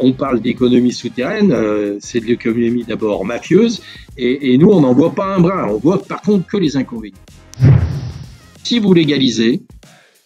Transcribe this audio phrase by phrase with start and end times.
[0.00, 3.82] On parle d'économie souterraine, euh, c'est de l'économie d'abord mafieuse,
[4.16, 7.16] et, nous on n'en voit pas un brin, on voit par contre que les inconvénients.
[8.62, 9.62] Si vous légalisez,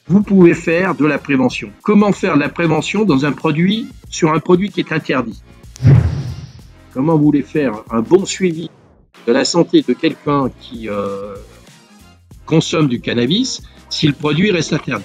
[0.09, 1.71] vous pouvez faire de la prévention.
[1.83, 5.43] Comment faire de la prévention dans un produit, sur un produit qui est interdit?
[6.93, 8.71] Comment vous voulez faire un bon suivi
[9.27, 11.35] de la santé de quelqu'un qui euh,
[12.47, 15.05] consomme du cannabis si le produit reste interdit?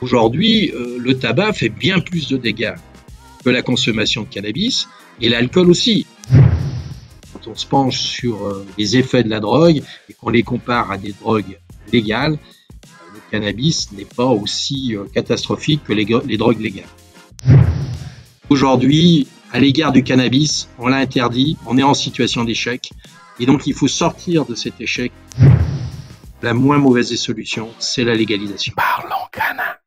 [0.00, 2.74] Aujourd'hui, euh, le tabac fait bien plus de dégâts
[3.44, 4.88] que la consommation de cannabis
[5.20, 6.06] et l'alcool aussi.
[7.32, 10.90] Quand on se penche sur euh, les effets de la drogue et qu'on les compare
[10.90, 11.58] à des drogues
[11.92, 12.38] légales,
[13.14, 16.84] le cannabis n'est pas aussi euh, catastrophique que les, les drogues légales.
[18.48, 22.90] Aujourd'hui, à l'égard du cannabis, on l'a interdit, on est en situation d'échec,
[23.38, 25.12] et donc il faut sortir de cet échec.
[26.42, 28.72] La moins mauvaise des solutions, c'est la légalisation.
[28.74, 29.78] Parlons Cana.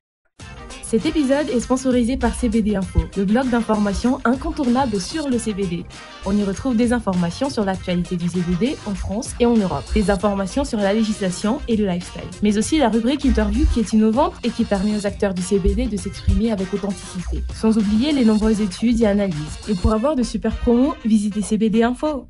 [0.83, 5.83] Cet épisode est sponsorisé par CBD Info, le blog d'information incontournable sur le CBD.
[6.27, 10.11] On y retrouve des informations sur l'actualité du CBD en France et en Europe, des
[10.11, 14.35] informations sur la législation et le lifestyle, mais aussi la rubrique interview qui est innovante
[14.43, 18.61] et qui permet aux acteurs du CBD de s'exprimer avec authenticité, sans oublier les nombreuses
[18.61, 19.57] études et analyses.
[19.67, 22.27] Et pour avoir de super promos, visitez CBD Info.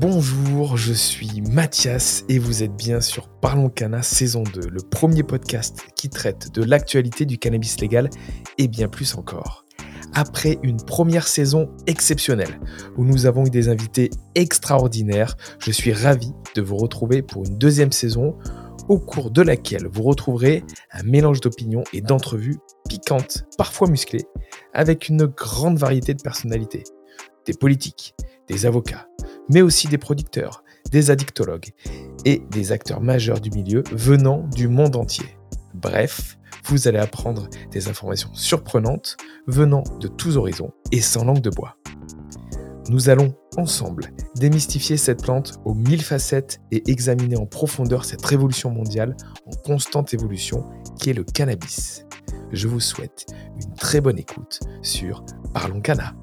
[0.00, 5.24] Bonjour, je suis Mathias et vous êtes bien sur Parlons Cana saison 2, le premier
[5.24, 8.08] podcast qui traite de l'actualité du cannabis légal
[8.58, 9.64] et bien plus encore.
[10.14, 12.60] Après une première saison exceptionnelle
[12.96, 17.58] où nous avons eu des invités extraordinaires, je suis ravi de vous retrouver pour une
[17.58, 18.38] deuxième saison
[18.86, 20.62] au cours de laquelle vous retrouverez
[20.92, 24.26] un mélange d'opinions et d'entrevues piquantes, parfois musclées,
[24.72, 26.84] avec une grande variété de personnalités.
[27.46, 28.14] Des politiques,
[28.46, 29.07] des avocats,
[29.48, 31.72] mais aussi des producteurs, des addictologues
[32.24, 35.38] et des acteurs majeurs du milieu venant du monde entier.
[35.74, 41.50] Bref, vous allez apprendre des informations surprenantes venant de tous horizons et sans langue de
[41.50, 41.76] bois.
[42.88, 48.70] Nous allons ensemble démystifier cette plante aux mille facettes et examiner en profondeur cette révolution
[48.70, 50.64] mondiale en constante évolution
[50.98, 52.06] qui est le cannabis.
[52.50, 53.26] Je vous souhaite
[53.60, 55.22] une très bonne écoute sur
[55.52, 56.14] Parlons Cana.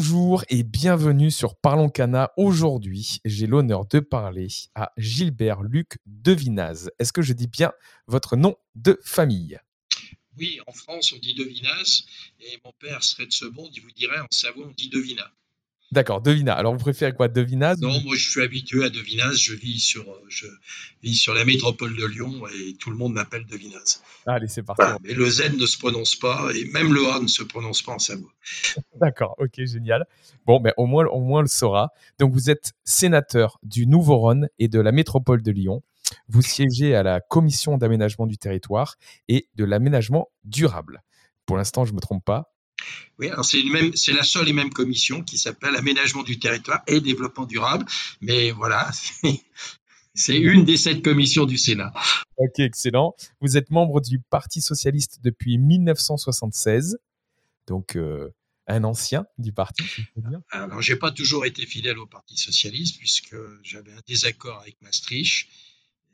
[0.00, 2.30] Bonjour et bienvenue sur Parlons Cana.
[2.36, 6.88] Aujourd'hui, j'ai l'honneur de parler à Gilbert Luc Devinaz.
[7.00, 7.72] Est-ce que je dis bien
[8.06, 9.58] votre nom de famille?
[10.36, 12.04] Oui, en France, on dit Devinaz,
[12.38, 15.32] et mon père serait de ce monde, il vous dirait en Savoie, on dit Devina.
[15.90, 16.52] D'accord, Devina.
[16.52, 20.02] Alors vous préférez quoi, Devinaz Non, moi je suis habitué à Devinaz, je vis sur,
[20.02, 20.46] euh, je
[21.02, 24.02] vis sur la métropole de Lyon et tout le monde m'appelle Devinaz.
[24.26, 24.82] Allez, c'est parti.
[24.82, 24.98] Voilà.
[25.02, 27.92] Mais le Z ne se prononce pas et même le A ne se prononce pas
[27.92, 28.30] en Savoie.
[29.00, 30.04] D'accord, ok, génial.
[30.44, 31.88] Bon, ben, au, moins, au moins on le saura.
[32.18, 35.82] Donc vous êtes sénateur du Nouveau-Rhône et de la métropole de Lyon.
[36.28, 38.96] Vous siégez à la commission d'aménagement du territoire
[39.28, 41.02] et de l'aménagement durable.
[41.46, 42.52] Pour l'instant, je ne me trompe pas.
[43.18, 46.82] Oui, alors c'est, même, c'est la seule et même commission qui s'appelle Aménagement du territoire
[46.86, 47.84] et développement durable.
[48.20, 49.40] Mais voilà, c'est,
[50.14, 51.92] c'est une des sept commissions du Sénat.
[52.36, 53.14] Ok, excellent.
[53.40, 56.98] Vous êtes membre du Parti socialiste depuis 1976,
[57.66, 58.28] donc euh,
[58.68, 59.82] un ancien du parti.
[59.82, 60.40] si dire.
[60.50, 65.48] Alors, j'ai pas toujours été fidèle au Parti socialiste puisque j'avais un désaccord avec Maastricht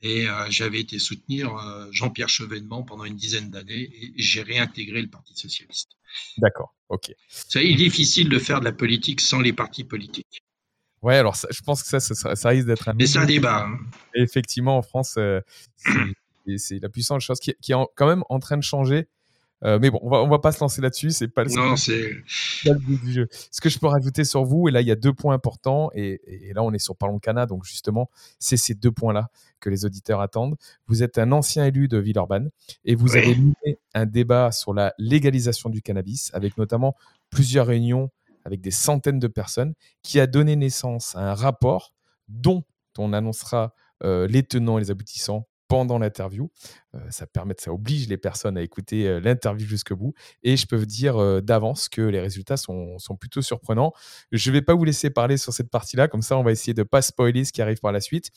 [0.04, 5.00] et euh, j'avais été soutenir euh, Jean-Pierre Chevènement pendant une dizaine d'années et j'ai réintégré
[5.02, 5.92] le Parti socialiste.
[6.38, 7.10] D'accord, ok.
[7.28, 10.42] C'est difficile de faire de la politique sans les partis politiques.
[11.02, 12.94] Ouais, alors ça- je pense que ça, ça, ça- ça risque d'être un.
[12.94, 13.64] Mais c'est un débat.
[13.66, 13.78] hein.
[14.14, 15.40] Effectivement, en France, euh,
[16.56, 19.06] c'est- la puissante chose qui, qui est en- quand même en train de changer.
[19.64, 21.10] Euh, mais bon, on va, on va pas se lancer là-dessus.
[21.10, 22.10] C'est pas le Non, c'est
[22.64, 23.28] pas le but du jeu.
[23.50, 25.90] Ce que je peux rajouter sur vous, et là, il y a deux points importants,
[25.94, 29.30] et, et là, on est sur Parlons Cana, donc justement, c'est ces deux points-là
[29.60, 30.56] que les auditeurs attendent.
[30.86, 32.50] Vous êtes un ancien élu de Villeurbanne,
[32.84, 33.18] et vous Oui.
[33.18, 36.94] avez mené un débat sur la légalisation du cannabis, avec notamment
[37.30, 38.10] plusieurs réunions
[38.44, 39.72] avec des centaines de personnes,
[40.02, 41.94] qui a donné naissance à un rapport
[42.28, 42.62] dont
[42.98, 46.50] on annoncera euh, les tenants et les aboutissants pendant l'interview.
[46.94, 50.14] Euh, ça permet, ça oblige les personnes à écouter euh, l'interview jusqu'au bout.
[50.42, 53.92] Et je peux vous dire euh, d'avance que les résultats sont, sont plutôt surprenants.
[54.32, 56.74] Je ne vais pas vous laisser parler sur cette partie-là, comme ça on va essayer
[56.74, 58.30] de ne pas spoiler ce qui arrive par la suite.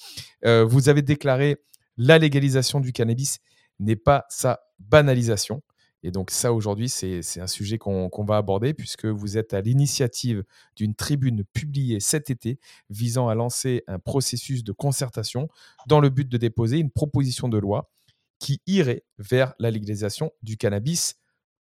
[0.44, 1.58] Vous avez déclaré
[1.98, 3.40] la légalisation du cannabis
[3.80, 5.62] n'est pas sa banalisation.
[6.08, 10.46] Et donc ça, aujourd'hui, c'est un sujet qu'on va aborder puisque vous êtes à l'initiative
[10.78, 12.60] d'une tribune publiée cet été
[12.90, 15.50] visant à lancer un processus de concertation
[15.86, 17.92] dans le but de déposer une proposition de loi
[18.40, 21.16] qui irait vers la légalisation du cannabis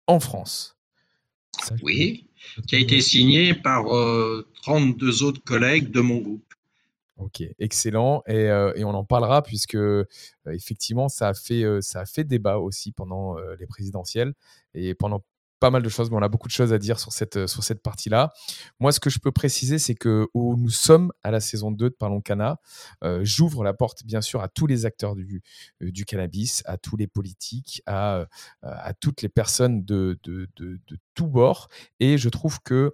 [0.07, 0.77] en France.
[1.83, 2.29] Oui,
[2.67, 6.46] qui a été signé par euh, 32 autres collègues de mon groupe.
[7.18, 8.22] Ok, excellent.
[8.28, 10.06] Et, euh, et on en parlera puisque euh,
[10.52, 14.34] effectivement, ça a fait, euh, ça a fait débat aussi pendant les présidentielles
[14.75, 15.24] et pendant
[15.60, 17.64] pas mal de choses, mais on a beaucoup de choses à dire sur cette, sur
[17.64, 18.31] cette partie-là.
[18.80, 21.90] Moi, ce que je peux préciser, c'est que où nous sommes à la saison 2
[21.90, 22.60] de Parlons Cana,
[23.22, 25.42] j'ouvre la porte, bien sûr, à tous les acteurs du,
[25.81, 28.28] du cannabis, à tous les politiques, à,
[28.62, 31.69] à toutes les personnes de, de, de, de tous bords.
[32.00, 32.94] Et je trouve que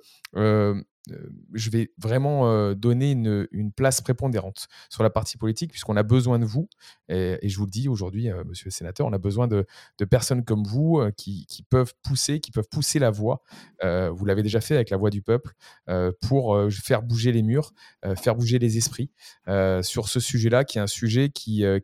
[1.54, 6.40] je vais vraiment euh, donner une, place prépondérante sur la partie politique, puisqu'on a besoin
[6.40, 6.70] de vous.
[7.10, 9.66] Et, je vous le dis aujourd'hui, euh, monsieur le sénateur, on a besoin de,
[10.10, 13.42] personnes comme vous euh, qui, peuvent pousser, qui peuvent pousser la voix.
[13.84, 15.54] Euh, vous l'avez déjà fait avec la voix du peuple
[15.90, 17.74] euh, pour euh, faire bouger les murs,
[18.06, 19.12] euh, faire bouger les esprits
[19.48, 21.80] euh, sur ce sujet-là, qui est un sujet qui, euh,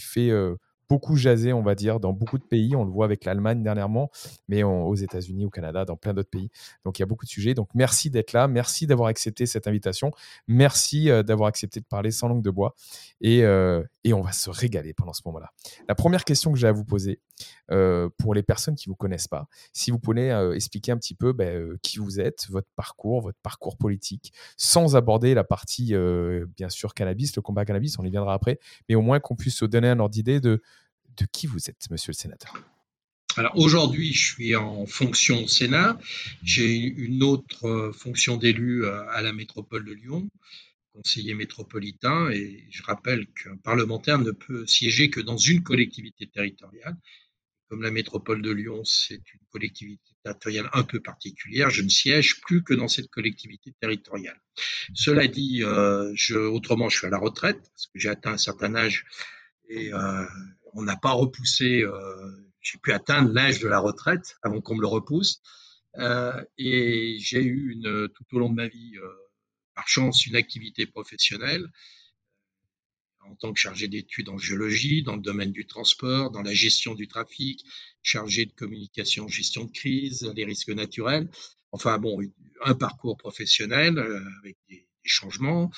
[0.00, 0.56] fait euh,
[0.88, 2.76] beaucoup jaser, on va dire, dans beaucoup de pays.
[2.76, 4.10] On le voit avec l'Allemagne dernièrement,
[4.48, 6.50] mais aux États-Unis, au Canada, dans plein d'autres pays.
[6.84, 7.54] Donc il y a beaucoup de sujets.
[7.54, 10.10] Donc merci d'être là, merci d'avoir accepté cette invitation,
[10.46, 12.74] merci euh, d'avoir accepté de parler sans langue de bois,
[13.20, 15.50] et, euh, et on va se régaler pendant ce moment-là.
[15.88, 17.20] La première question que j'ai à vous poser,
[17.70, 20.98] euh, pour les personnes qui ne vous connaissent pas, si vous pouvez euh, expliquer un
[20.98, 25.44] petit peu ben, euh, qui vous êtes, votre parcours, votre parcours politique, sans aborder la
[25.44, 25.94] partie,
[26.56, 29.56] bien sûr, cannabis, le combat cannabis, on y viendra après, mais au moins qu'on puisse
[29.56, 30.62] se donner un ordre d'idée de,
[31.16, 32.54] de qui vous êtes, monsieur le sénateur.
[33.36, 35.98] Alors aujourd'hui, je suis en fonction au Sénat.
[36.42, 40.30] J'ai une autre fonction d'élu à la métropole de Lyon,
[40.94, 42.30] conseiller métropolitain.
[42.30, 46.96] Et je rappelle qu'un parlementaire ne peut siéger que dans une collectivité territoriale.
[47.68, 52.40] Comme la métropole de Lyon, c'est une collectivité territoriale un peu particulière, je ne siège
[52.40, 54.40] plus que dans cette collectivité territoriale.
[54.94, 58.38] Cela dit, euh, je, autrement, je suis à la retraite parce que j'ai atteint un
[58.38, 59.04] certain âge
[59.68, 60.24] et euh,
[60.74, 61.92] on n'a pas repoussé, euh,
[62.60, 65.42] j'ai pu atteindre l'âge de la retraite avant qu'on me le repousse.
[65.98, 69.08] Euh, et j'ai eu une, tout au long de ma vie, euh,
[69.74, 71.66] par chance, une activité professionnelle
[73.30, 76.94] en tant que chargé d'études en géologie, dans le domaine du transport, dans la gestion
[76.94, 77.64] du trafic,
[78.02, 81.28] chargé de communication, gestion de crise, les risques naturels.
[81.72, 82.18] Enfin bon,
[82.64, 85.70] un parcours professionnel euh, avec des, changements.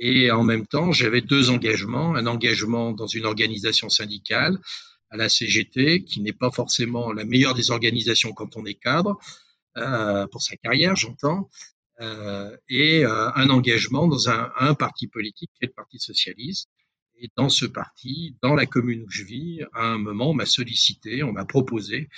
[0.00, 2.16] Et en même temps, j'avais deux engagements.
[2.16, 4.58] Un engagement dans une organisation syndicale,
[5.10, 9.20] à la CGT, qui n'est pas forcément la meilleure des organisations quand on est cadre,
[9.76, 11.48] euh, pour sa carrière, j'entends,
[12.00, 16.68] euh, et euh, un engagement dans un, un, parti politique qui est le Parti socialiste.
[17.22, 20.44] Et dans ce parti, dans la commune où je vis, à un moment, on m'a
[20.44, 22.08] sollicité, on m'a proposé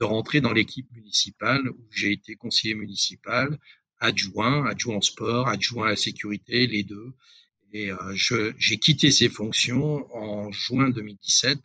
[0.00, 3.58] de rentrer dans l'équipe municipale où j'ai été conseiller municipal,
[4.00, 7.14] adjoint, adjoint en sport, adjoint à la sécurité, les deux.
[7.72, 11.58] Et euh, j'ai quitté ces fonctions en juin 2017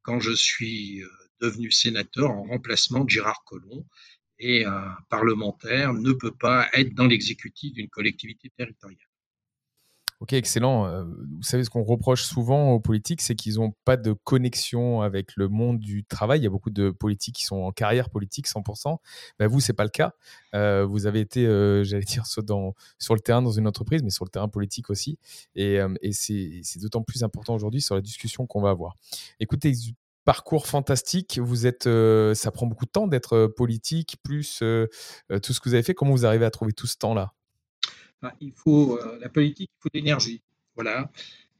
[0.00, 1.08] quand je suis euh,
[1.42, 3.84] devenu sénateur en remplacement de Gérard Collomb.
[4.38, 9.07] Et un parlementaire ne peut pas être dans l'exécutif d'une collectivité territoriale.
[10.20, 10.86] Ok, excellent.
[10.86, 15.00] Euh, vous savez, ce qu'on reproche souvent aux politiques, c'est qu'ils n'ont pas de connexion
[15.00, 16.40] avec le monde du travail.
[16.40, 18.96] Il y a beaucoup de politiques qui sont en carrière politique 100%.
[19.38, 20.14] Ben vous, c'est pas le cas.
[20.56, 22.74] Euh, vous avez été, euh, j'allais dire, sur, dans,
[23.10, 25.18] le terrain dans une entreprise, mais sur le terrain politique aussi.
[25.54, 25.78] Et,
[26.10, 28.96] c'est d'autant plus important aujourd'hui sur la discussion qu'on va avoir.
[29.38, 29.72] Écoutez,
[30.24, 31.38] parcours fantastique.
[31.38, 35.84] Vous êtes, ça prend beaucoup de temps d'être politique, plus tout ce que vous avez
[35.84, 35.94] fait.
[35.94, 37.34] Comment vous arrivez à trouver tout ce temps-là?
[38.40, 40.42] Il faut euh, la politique, il faut de l'énergie,
[40.74, 41.10] voilà,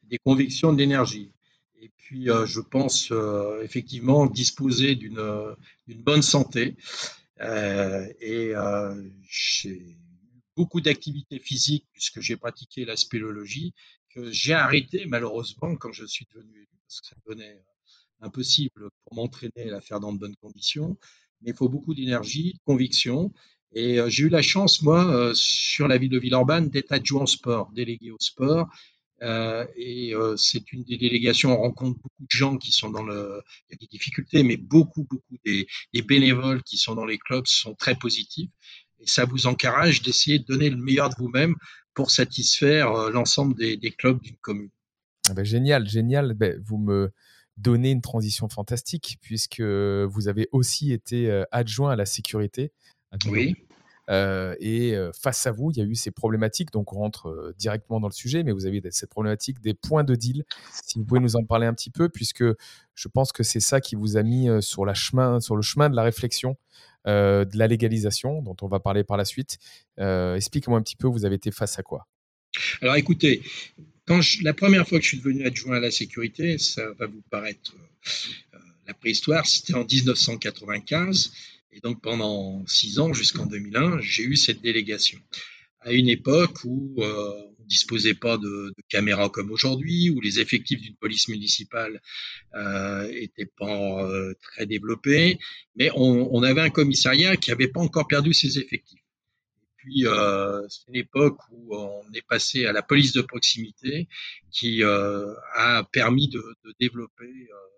[0.04, 1.30] des convictions, de l'énergie.
[1.80, 5.54] Et puis, euh, je pense euh, effectivement disposer d'une
[5.88, 6.76] bonne santé.
[7.40, 8.52] Et
[9.28, 9.96] j'ai
[10.56, 13.74] beaucoup d'activités physiques puisque j'ai pratiqué la spéléologie
[14.12, 17.62] que j'ai arrêté malheureusement quand je suis devenu élu parce que ça devenait
[18.20, 20.98] impossible pour m'entraîner à la faire dans de bonnes conditions.
[21.42, 23.32] Mais il faut beaucoup d'énergie, de conviction.
[23.72, 27.22] Et euh, j'ai eu la chance, moi, euh, sur la ville de Villeurbanne, d'être adjoint
[27.22, 28.66] au sport, délégué au sport.
[29.20, 33.42] Euh, et c'est une des délégations, on rencontre beaucoup de gens qui sont dans le...
[33.68, 35.66] Il y a des difficultés, mais beaucoup, beaucoup des,
[36.02, 38.50] bénévoles qui sont dans les clubs sont très positifs.
[39.00, 41.56] Et ça vous encourage d'essayer de donner le meilleur de vous-même
[41.94, 44.70] pour satisfaire l'ensemble des, clubs d'une commune.
[45.28, 46.34] Ah ben, génial, génial.
[46.34, 47.10] Ben, vous me
[47.56, 52.72] donnez une transition fantastique puisque vous avez aussi été adjoint à la sécurité.
[53.12, 53.56] À oui.
[54.10, 56.70] Euh, et face à vous, il y a eu ces problématiques.
[56.72, 60.04] Donc, on rentre euh, directement dans le sujet, mais vous avez cette problématique des points
[60.04, 60.44] de deal.
[60.86, 62.44] Si vous pouvez nous en parler un petit peu, puisque
[62.94, 65.90] je pense que c'est ça qui vous a mis sur, la chemin, sur le chemin
[65.90, 66.56] de la réflexion,
[67.06, 69.58] euh, de la légalisation, dont on va parler par la suite.
[69.98, 72.06] Euh, Expliquez-moi un petit peu, vous avez été face à quoi?
[72.82, 73.42] Alors, écoutez,
[74.04, 77.06] quand je, la première fois que je suis devenu adjoint à la sécurité, ça va
[77.06, 77.72] vous paraître
[78.52, 81.32] euh, la préhistoire, c'était en 1995.
[81.78, 85.16] Et donc pendant six ans, jusqu'en 2001, j'ai eu cette délégation.
[85.80, 90.80] À une époque où euh, on disposait pas de, caméras comme aujourd'hui, où les effectifs
[90.80, 92.02] d'une police municipale
[92.56, 95.38] euh, étaient pas euh, très développés,
[95.76, 98.98] mais on, avait un commissariat qui n'avait pas encore perdu ses effectifs.
[98.98, 104.08] Et puis euh, c'est une époque où on est passé à la police de proximité,
[104.50, 106.42] qui euh, a permis de,
[106.80, 107.77] développer euh,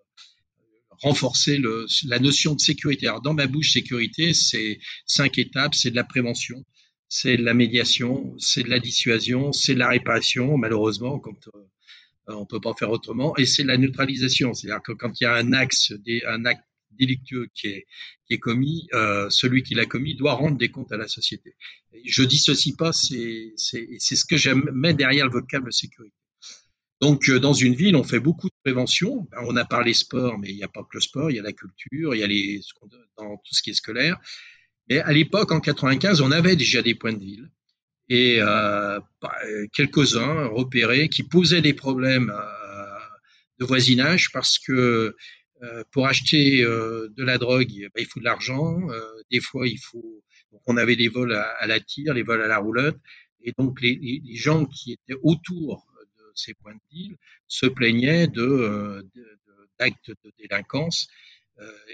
[1.01, 3.07] renforcer le, la notion de sécurité.
[3.07, 6.63] Alors dans ma bouche, sécurité, c'est cinq étapes, c'est de la prévention,
[7.09, 12.33] c'est de la médiation, c'est de la dissuasion, c'est de la réparation, malheureusement, quand euh,
[12.33, 14.53] on peut pas faire autrement, et c'est de la neutralisation.
[14.53, 17.87] C'est-à-dire que quand il y a un axe, des, un acte délictueux qui est,
[18.27, 21.55] qui est commis, euh, celui qui l'a commis doit rendre des comptes à la société.
[22.05, 26.15] Je dissocie pas, c'est ce que j'aime mettre derrière le vocable sécurité.
[27.01, 29.27] Donc, euh, dans une ville, on fait beaucoup de prévention.
[29.31, 31.39] Ben, on a parlé sport, mais il n'y a pas que le sport, il y
[31.39, 32.61] a la culture, il y a les,
[33.17, 34.19] dans tout ce qui est scolaire.
[34.89, 37.49] Et à l'époque, en 95, on avait déjà des points de ville
[38.09, 39.35] et euh, bah,
[39.71, 42.99] quelques-uns repérés qui posaient des problèmes euh,
[43.59, 45.15] de voisinage parce que
[45.63, 48.89] euh, pour acheter euh, de la drogue, bah, il faut de l'argent.
[48.89, 50.23] Euh, des fois, il faut.
[50.51, 52.97] Donc, on avait les vols à, la tire, les vols à la roulotte,
[53.43, 55.85] et donc les, gens qui étaient autour
[56.41, 57.17] ces points de deal
[57.47, 59.05] se plaignaient de,
[59.79, 61.07] d'actes de, délinquance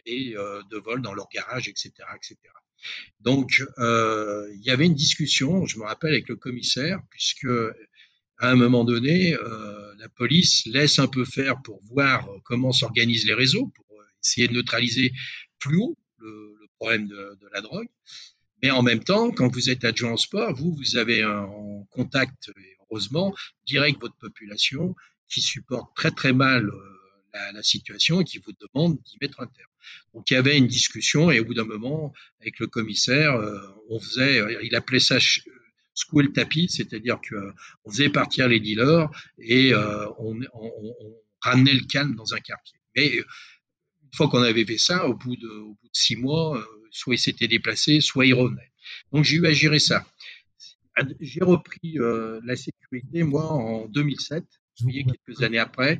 [0.05, 2.37] et de vols dans leur garage, etc., etc.
[3.19, 7.47] Donc, euh, il y avait une discussion, je me rappelle, avec le commissaire, puisque
[8.39, 13.25] à un moment donné, euh, la police laisse un peu faire pour voir comment s'organisent
[13.25, 13.85] les réseaux, pour
[14.23, 15.11] essayer de neutraliser
[15.59, 17.87] plus haut le, problème de, la drogue.
[18.61, 21.47] Mais en même temps, quand vous êtes adjoint au sport, vous, vous avez un,
[21.89, 22.51] contact,
[22.89, 24.95] heureusement, direct votre population
[25.29, 26.97] qui supporte très très mal euh,
[27.53, 29.69] la, situation et qui vous demande d'y mettre un terme.
[30.13, 33.59] Donc il y avait une discussion et au bout d'un moment, avec le commissaire, euh,
[33.89, 35.17] on faisait, il appelait ça
[35.93, 37.53] secouer le tapis, c'est-à-dire qu'on euh,
[37.89, 40.39] faisait partir les dealers et euh, on,
[41.39, 42.77] ramenait le calme dans un quartier.
[42.95, 46.65] Mais une fois qu'on avait fait ça, au bout de, au bout de six mois,
[46.89, 48.71] soit il s'était déplacé, soit il revenait.
[49.13, 50.05] Donc j'ai eu à gérer ça.
[51.19, 54.43] J'ai repris euh, la sécurité, moi, en 2007,
[54.79, 55.99] vous voyez, quelques années après.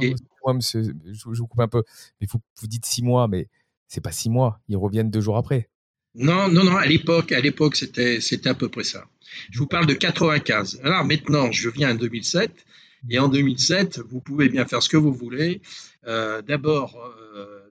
[0.00, 0.14] Et...
[0.44, 1.82] Moi, monsieur, je, je, vous coupe un peu,
[2.20, 3.48] mais vous, vous dites six mois, mais
[3.88, 5.68] c'est pas six mois, ils reviennent deux jours après.
[6.14, 9.04] Non, non, non, à l'époque, à l'époque, c'était, c'était à peu près ça.
[9.50, 10.80] Je vous parle de 95.
[10.82, 12.64] Alors maintenant, je viens en 2007,
[13.10, 15.60] et en 2007, vous pouvez bien faire ce que vous voulez.
[16.06, 16.96] Euh, d'abord,
[17.36, 17.65] euh,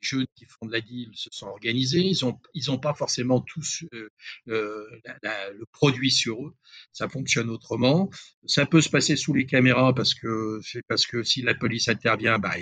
[0.00, 2.00] jeunes qui font de la deal se sont organisés.
[2.00, 3.84] Ils ont, ils ont pas forcément tous
[4.48, 4.86] euh,
[5.22, 6.54] la, le produit sur eux.
[6.92, 8.10] Ça fonctionne autrement.
[8.46, 12.38] Ça peut se passer sous les caméras parce que parce que si la police intervient,
[12.38, 12.54] bah,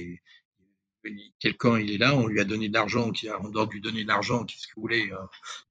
[1.38, 4.08] quelqu'un il est là, on lui a donné de l'argent, on doit lui donner de
[4.08, 5.26] l'argent, qu'est-ce que vous voulez, euh,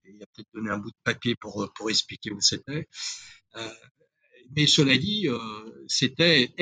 [0.05, 2.87] il a peut-être donné un bout de papier pour, pour expliquer où c'était.
[3.55, 3.69] Euh,
[4.55, 6.53] mais cela dit, euh, c'était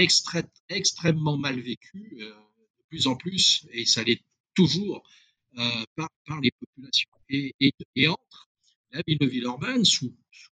[0.69, 4.23] extrêmement mal vécu, euh, de plus en plus, et ça l'est
[4.55, 5.03] toujours
[5.57, 6.09] euh, par,
[6.41, 7.09] les populations.
[7.29, 7.53] Et,
[8.07, 8.49] entre
[8.91, 10.51] la ville de Villeurbanne, sous, sous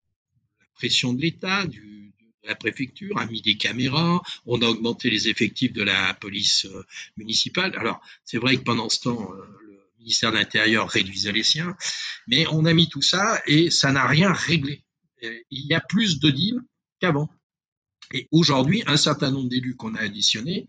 [0.60, 2.12] la pression de l'État, du,
[2.44, 6.84] la préfecture a mis des caméras, on a augmenté les effectifs de la police euh,
[7.16, 7.74] municipale.
[7.76, 11.76] Alors, c'est vrai que pendant ce temps, euh, le ministère de l'Intérieur réduisait les siens,
[12.26, 14.84] mais on a mis tout ça et ça n'a rien réglé.
[15.22, 16.60] Il y a plus de deals
[17.00, 17.28] qu'avant.
[18.12, 20.66] Et aujourd'hui, un certain nombre d'élus qu'on a additionnés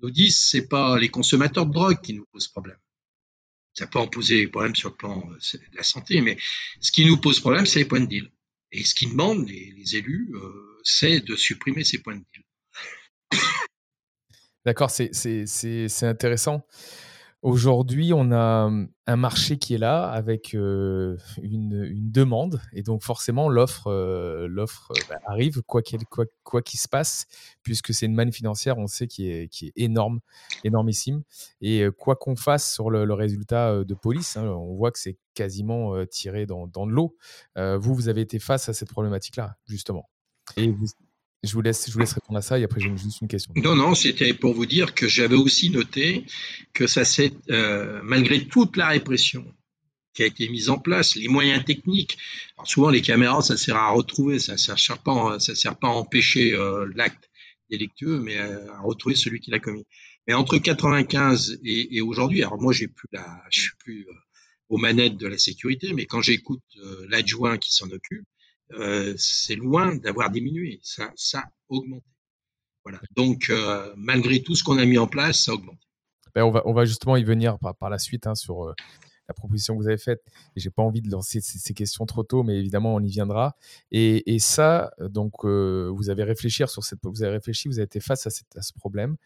[0.00, 2.78] nous disent c'est pas les consommateurs de drogue qui nous posent problème.
[3.74, 6.36] Ça peut en poser problème sur le plan euh, de la santé, mais
[6.80, 8.30] ce qui nous pose problème, c'est les points de deal.
[8.72, 13.40] Et ce qu'ils demandent, les, élus, euh, c'est de supprimer ces points de deal.
[14.64, 16.66] D'accord, c'est intéressant.
[17.42, 18.68] Aujourd'hui, on a
[19.06, 23.88] un marché qui est là avec une, demande et donc forcément l'offre
[25.08, 27.26] bah, arrive quoi qu'il se passe
[27.62, 30.18] puisque c'est une manne financière, on sait qui est, qui est énorme,
[30.64, 31.22] énormissime
[31.60, 36.04] et quoi qu'on fasse sur le, résultat de police, hein, on voit que c'est quasiment
[36.06, 37.16] tiré dans, de l'eau.
[37.54, 40.10] vous, vous avez été face à cette problématique-là justement.
[40.56, 40.86] Et vous,
[41.44, 43.52] je vous, laisse, je vous laisse répondre à ça et après j'ai juste une question.
[43.56, 46.24] Non, non, c'était pour vous dire que j'avais aussi noté
[46.74, 49.44] que ça s'est, euh, malgré toute la répression
[50.14, 52.18] qui a été mise en place, les moyens techniques,
[52.56, 55.86] alors souvent les caméras, ça sert à retrouver, ça ne sert, pas, ça sert pas
[55.86, 57.30] à empêcher euh, l'acte
[57.70, 59.86] délictueux, mais à, retrouver celui qui l'a commis.
[60.26, 64.12] Mais entre 95 et, et aujourd'hui, alors moi j'ai plus la, je suis plus euh,
[64.68, 68.26] aux manettes de la sécurité, mais quand j'écoute euh, l'adjoint qui s'en occupe,
[68.72, 72.04] euh, c'est loin d'avoir diminué, ça, a augmenté.
[72.84, 73.00] Voilà.
[73.16, 75.86] Donc, euh, malgré tout ce qu'on a mis en place, ça a augmenté.
[76.34, 78.74] Ben on, va, on va justement y venir par, par la suite hein, sur euh,
[79.28, 80.22] la proposition que vous avez faite.
[80.56, 83.56] Et j'ai pas envie de lancer ces, questions trop tôt, mais évidemment, on y viendra.
[83.92, 88.26] Et, ça, donc, vous avez réfléchi sur cette, vous avez réfléchi, vous avez été face
[88.26, 89.16] à, ce problème,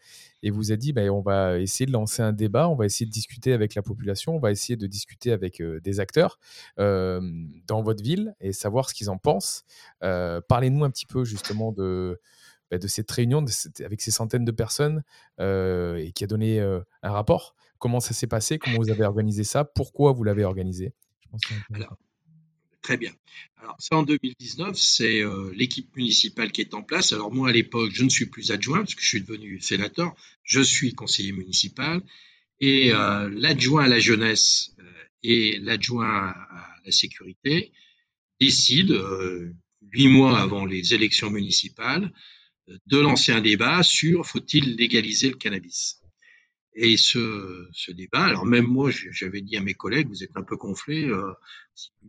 [0.41, 3.05] et vous avez dit, ben, on va essayer de lancer un débat, on va essayer
[3.05, 6.39] de discuter avec la population, on va essayer de discuter avec des acteurs
[6.77, 9.63] dans votre ville et savoir ce qu'ils en pensent.
[10.01, 12.19] Parlez-nous un petit peu justement de
[12.71, 13.45] bah, de cette réunion
[13.83, 15.03] avec ces centaines de personnes
[15.39, 17.55] et qui a donné un rapport.
[17.83, 20.93] Comment ça s'est passé Comment vous avez organisé ça Pourquoi vous l'avez organisé?
[22.81, 23.11] Très bien.
[23.57, 25.21] Alors, ça, en 2019, c'est
[25.53, 27.11] l'équipe municipale qui est en place.
[27.11, 30.15] Alors, moi, à l'époque, je ne suis plus adjoint parce que je suis devenu sénateur.
[30.43, 32.01] Je suis conseiller municipal.
[32.61, 34.73] Et l'adjoint à la jeunesse
[35.21, 37.73] et l'adjoint à la sécurité
[38.39, 38.95] décident,
[39.91, 42.13] huit mois avant les élections municipales,
[42.87, 45.99] de lancer un débat sur faut-il légaliser le cannabis.
[46.75, 50.43] Et ce, ce, débat, alors même moi, j'avais dit à mes collègues, vous êtes un
[50.43, 51.33] peu gonflés, euh,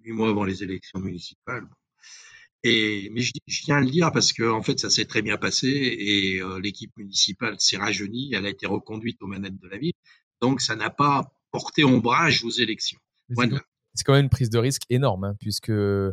[0.03, 1.67] huit mois avant les élections municipales.
[2.63, 5.37] Et, mais je, tiens à le dire parce que en fait, ça s'est très bien
[5.37, 9.77] passé et euh, l'équipe municipale s'est rajeunie, elle a été reconduite aux manettes de la
[9.77, 9.93] ville,
[10.41, 12.99] donc ça n'a pas porté ombrage aux élections.
[13.29, 16.13] C'est quand même une prise de risque énorme, hein, puisque euh,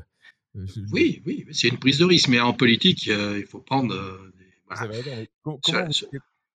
[0.91, 3.93] oui, oui, c'est une prise de risque, mais en politique, euh, il faut prendre.
[3.93, 4.31] Euh,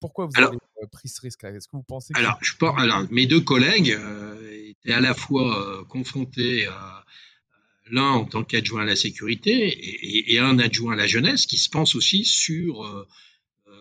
[0.01, 0.57] pourquoi vous avez
[0.91, 1.51] pris ce risque-là?
[1.51, 3.99] Est-ce que vous pensez alors, je pense, alors, mes deux collègues
[4.69, 7.05] étaient à la fois confrontés à
[7.89, 11.71] l'un en tant qu'adjoint à la sécurité et, un adjoint à la jeunesse qui se
[11.71, 12.85] pense aussi sur
[13.67, 13.75] la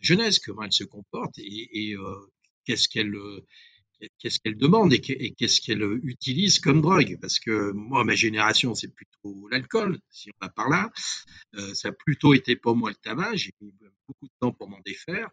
[0.00, 1.96] jeunesse, comment elle se comporte et, et
[2.64, 3.14] qu'est-ce qu'elle
[4.18, 7.18] qu'est-ce qu'elle demande et qu'est-ce qu'elle utilise comme drogue?
[7.20, 10.90] Parce que moi, ma génération, c'est plutôt l'alcool, si on va par là.
[11.56, 13.36] Euh, ça a plutôt été pour moi le tabac.
[13.36, 13.72] J'ai mis
[14.06, 15.30] beaucoup de temps pour m'en défaire.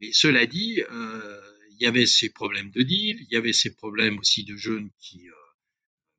[0.00, 1.40] Mais cela dit, euh,
[1.70, 4.90] il y avait ces problèmes de deal, il y avait ces problèmes aussi de jeunes
[4.98, 5.32] qui euh,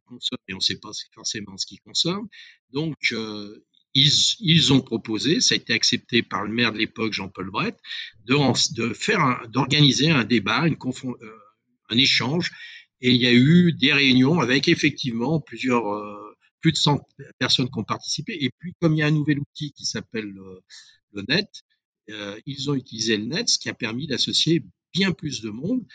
[0.05, 2.27] consomment et on ne sait pas forcément ce qu'ils consomment.
[2.71, 2.95] Donc,
[3.93, 7.79] ils, ils, ont proposé, ça a été accepté par le maire de l'époque, Jean-Paul Brett,
[8.25, 8.35] de,
[8.75, 11.31] de faire, d'organiser un débat, une confrontation
[11.89, 12.51] un échange.
[13.01, 16.99] Et il y a eu des réunions avec effectivement plusieurs, euh, plus de 100
[17.39, 18.37] personnes qui ont participé.
[18.43, 20.61] Et puis, comme il y a un nouvel outil qui s'appelle le,
[21.13, 21.47] le, net,
[22.09, 25.85] euh, ils ont utilisé le net, ce qui a permis d'associer bien plus de monde.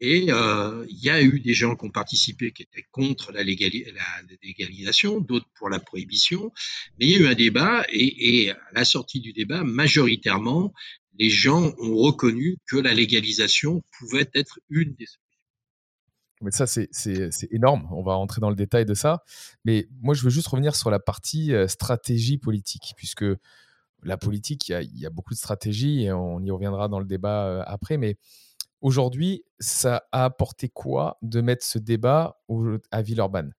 [0.00, 3.42] Et euh, il y a eu des gens qui ont participé qui étaient contre la,
[3.42, 6.52] légalisation, d'autres pour la prohibition.
[6.98, 10.72] Mais il y a eu un débat et, et à la sortie du débat, majoritairement,
[11.18, 15.06] les gens ont reconnu que la légalisation pouvait être une des.
[16.40, 16.88] Mais ça, c'est
[17.50, 17.88] énorme.
[17.90, 19.22] On va rentrer dans le détail de ça.
[19.64, 23.24] Mais moi, je veux juste revenir sur la partie stratégie politique, puisque
[24.02, 27.62] la politique, il y, a, beaucoup de stratégies et on y reviendra dans le débat
[27.64, 27.96] après.
[27.96, 28.16] Mais
[28.80, 32.40] aujourd'hui, ça a apporté quoi de mettre ce débat
[32.90, 33.54] à Villeurbanne?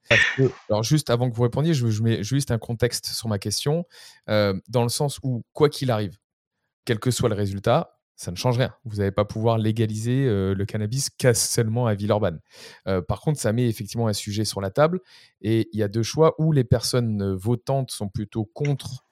[0.69, 3.85] Alors, juste avant que vous répondiez, je, mets juste un contexte sur ma question,
[4.27, 6.17] dans le sens où, quoi qu'il arrive,
[6.85, 8.73] quel que soit le résultat, ça ne change rien.
[8.83, 12.41] Vous n'allez pas pouvoir légaliser euh, le cannabis qu'à seulement à Villeurbanne.
[12.85, 14.99] Euh, par contre, ça met effectivement un sujet sur la table
[15.41, 19.05] et il y a deux choix où les personnes votantes sont plutôt contre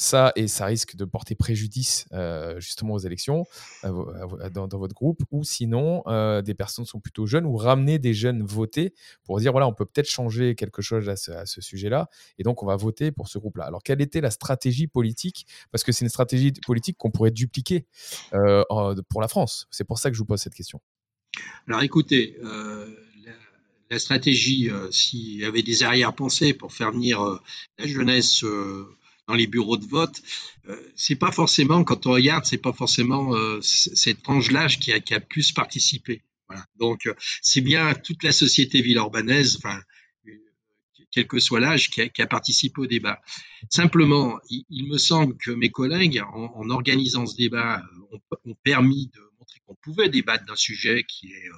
[0.00, 3.44] ça, et ça risque de porter préjudice euh, justement aux élections
[3.82, 8.42] dans, votre groupe, ou sinon, euh, des personnes sont plutôt jeunes, ou ramener des jeunes
[8.42, 12.08] voter pour dire, voilà, on peut peut-être changer quelque chose à ce, sujet-là,
[12.38, 13.64] et donc on va voter pour ce groupe-là.
[13.64, 15.46] Alors, quelle était la stratégie politique?
[15.70, 17.86] Parce que c'est une stratégie politique qu'on pourrait dupliquer
[18.32, 18.64] euh,
[19.10, 19.66] pour la France.
[19.70, 20.80] C'est pour ça que je vous pose cette question.
[21.68, 22.38] Alors, écoutez,
[23.90, 27.20] la, stratégie, s'il y avait des arrière-pensées pour faire venir
[27.78, 28.42] la jeunesse
[29.30, 30.20] dans les bureaux de vote,
[30.68, 34.98] euh, c'est pas forcément, quand on regarde, c'est pas forcément euh, cet ange-là qui a,
[34.98, 36.22] qui a plus participé.
[36.80, 39.80] Donc, euh, c'est bien toute la société villeurbanaise, enfin,
[41.12, 43.20] quel que soit l'âge, qui, qui a, participé au débat.
[43.68, 47.84] Simplement, il, me semble que mes collègues, en, organisant ce débat,
[48.44, 51.50] ont, permis de montrer qu'on pouvait débattre d'un sujet qui est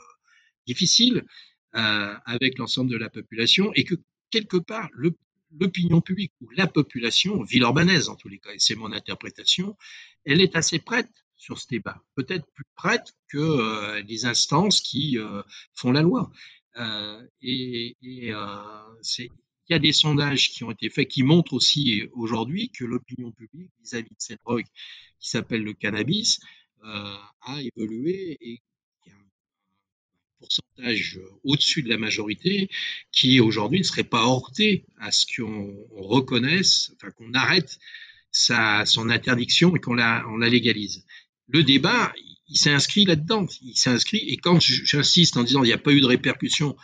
[0.67, 1.25] difficile
[1.73, 3.95] avec l'ensemble de la population et que
[4.31, 5.17] quelque part, le,
[5.59, 9.77] l'opinion publique ou la population, villeurbanaise en tous les cas, et c'est mon interprétation,
[10.25, 15.19] elle est assez prête sur ce débat, peut-être plus prête que euh, les instances qui
[15.19, 15.43] euh,
[15.75, 16.31] font la loi.
[16.77, 22.03] Euh, et, et il y a des sondages qui ont été faits qui montrent aussi
[22.13, 24.65] aujourd'hui que l'opinion publique vis-à-vis de cette drogue
[25.19, 26.41] qui s'appelle le cannabis
[26.83, 28.61] a évolué et
[30.81, 32.69] euh, au-dessus de la majorité
[33.13, 37.79] qui aujourd'hui ne serait pas heurté à ce qu'on reconnaisse, enfin qu'on arrête
[38.31, 41.05] sa, son interdiction et qu'on la, on la légalise.
[41.49, 42.13] Le débat,
[42.49, 45.93] il s'est inscrit là-dedans, il s'est et quand j'insiste en disant il n'y a pas
[45.93, 46.77] eu de répercussions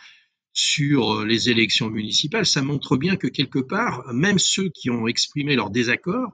[0.53, 5.55] sur les élections municipales, ça montre bien que quelque part, même ceux qui ont exprimé
[5.55, 6.33] leur désaccord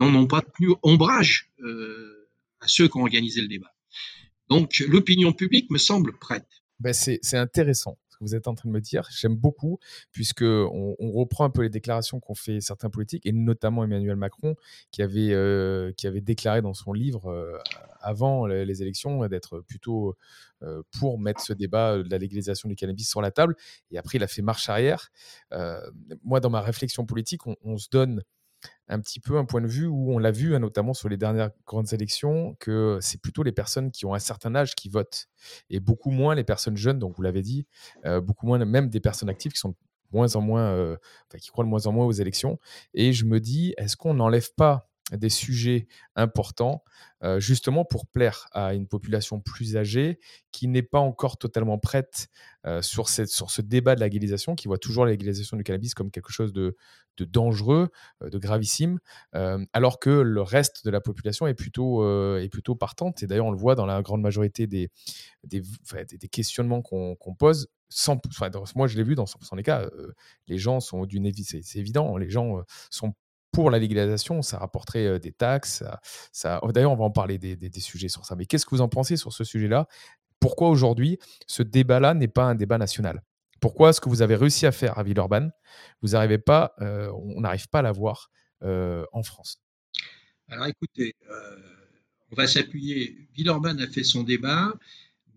[0.00, 2.28] n'en ont pas tenu ombrage euh,
[2.60, 3.72] à ceux qui ont organisé le débat.
[4.48, 6.61] Donc l'opinion publique me semble prête.
[6.82, 9.06] Ben c'est intéressant ce que vous êtes en train de me dire.
[9.12, 9.78] J'aime beaucoup,
[10.10, 14.56] puisque on, reprend un peu les déclarations qu'ont fait certains politiques, et notamment Emmanuel Macron,
[14.90, 17.56] qui avait, euh, qui avait déclaré dans son livre euh,
[18.00, 20.16] avant les élections d'être plutôt
[20.62, 23.54] euh, pour mettre ce débat de la légalisation du cannabis sur la table.
[23.92, 25.12] Et après, il a fait marche arrière.
[26.24, 28.24] moi, dans ma réflexion politique, on se donne
[28.92, 31.16] un petit peu un point de vue où on l'a vu, hein, notamment sur les
[31.16, 35.28] dernières grandes élections, que c'est plutôt les personnes qui ont un certain âge qui votent
[35.70, 37.66] et beaucoup moins les personnes jeunes, donc vous l'avez dit,
[38.04, 39.74] euh, beaucoup moins même des personnes actives qui sont
[40.12, 40.96] moins en moins, euh,
[41.40, 42.58] qui croient de moins en moins aux élections.
[42.94, 46.84] Et je me dis, est-ce qu'on n'enlève pas des sujets importants,
[47.22, 50.20] euh, justement pour plaire à une population plus âgée
[50.52, 52.28] qui n'est pas encore totalement prête
[52.66, 55.64] euh, sur, cette, sur ce débat de la légalisation, qui voit toujours la légalisation du
[55.64, 56.76] cannabis comme quelque chose de,
[57.16, 57.90] de dangereux,
[58.22, 58.98] euh, de gravissime,
[59.72, 62.06] alors que le reste de la population est plutôt,
[62.38, 63.22] est plutôt partante.
[63.22, 64.90] Et d'ailleurs, on le voit dans la grande majorité des,
[65.44, 65.62] des,
[66.10, 67.68] des questionnements qu'on pose.
[68.74, 69.88] Moi, je l'ai vu dans 100% des cas,
[70.48, 73.14] les gens sont d'une c'est évident, les gens sont
[73.52, 75.84] pour la légalisation, ça rapporterait des taxes.
[76.62, 78.34] Oh, D'ailleurs, on va en parler des, sujets sur ça.
[78.34, 79.86] Mais qu'est-ce que vous en pensez sur ce sujet-là?
[80.40, 83.22] Pourquoi aujourd'hui, ce débat-là n'est pas un débat national?
[83.60, 85.52] Pourquoi ce que vous avez réussi à faire à Villeurbanne,
[86.00, 88.30] vous n'arrivez pas, on n'arrive pas à l'avoir
[88.62, 89.62] en France?
[90.48, 91.14] Alors écoutez,
[92.32, 93.28] on va s'appuyer.
[93.34, 94.72] Villeurbanne a fait son débat.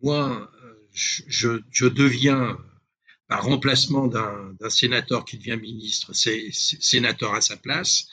[0.01, 0.49] Moi,
[0.93, 2.58] je, je deviens
[3.27, 8.07] par remplacement d'un sénateur qui devient ministre, c'est sénateur à sa place.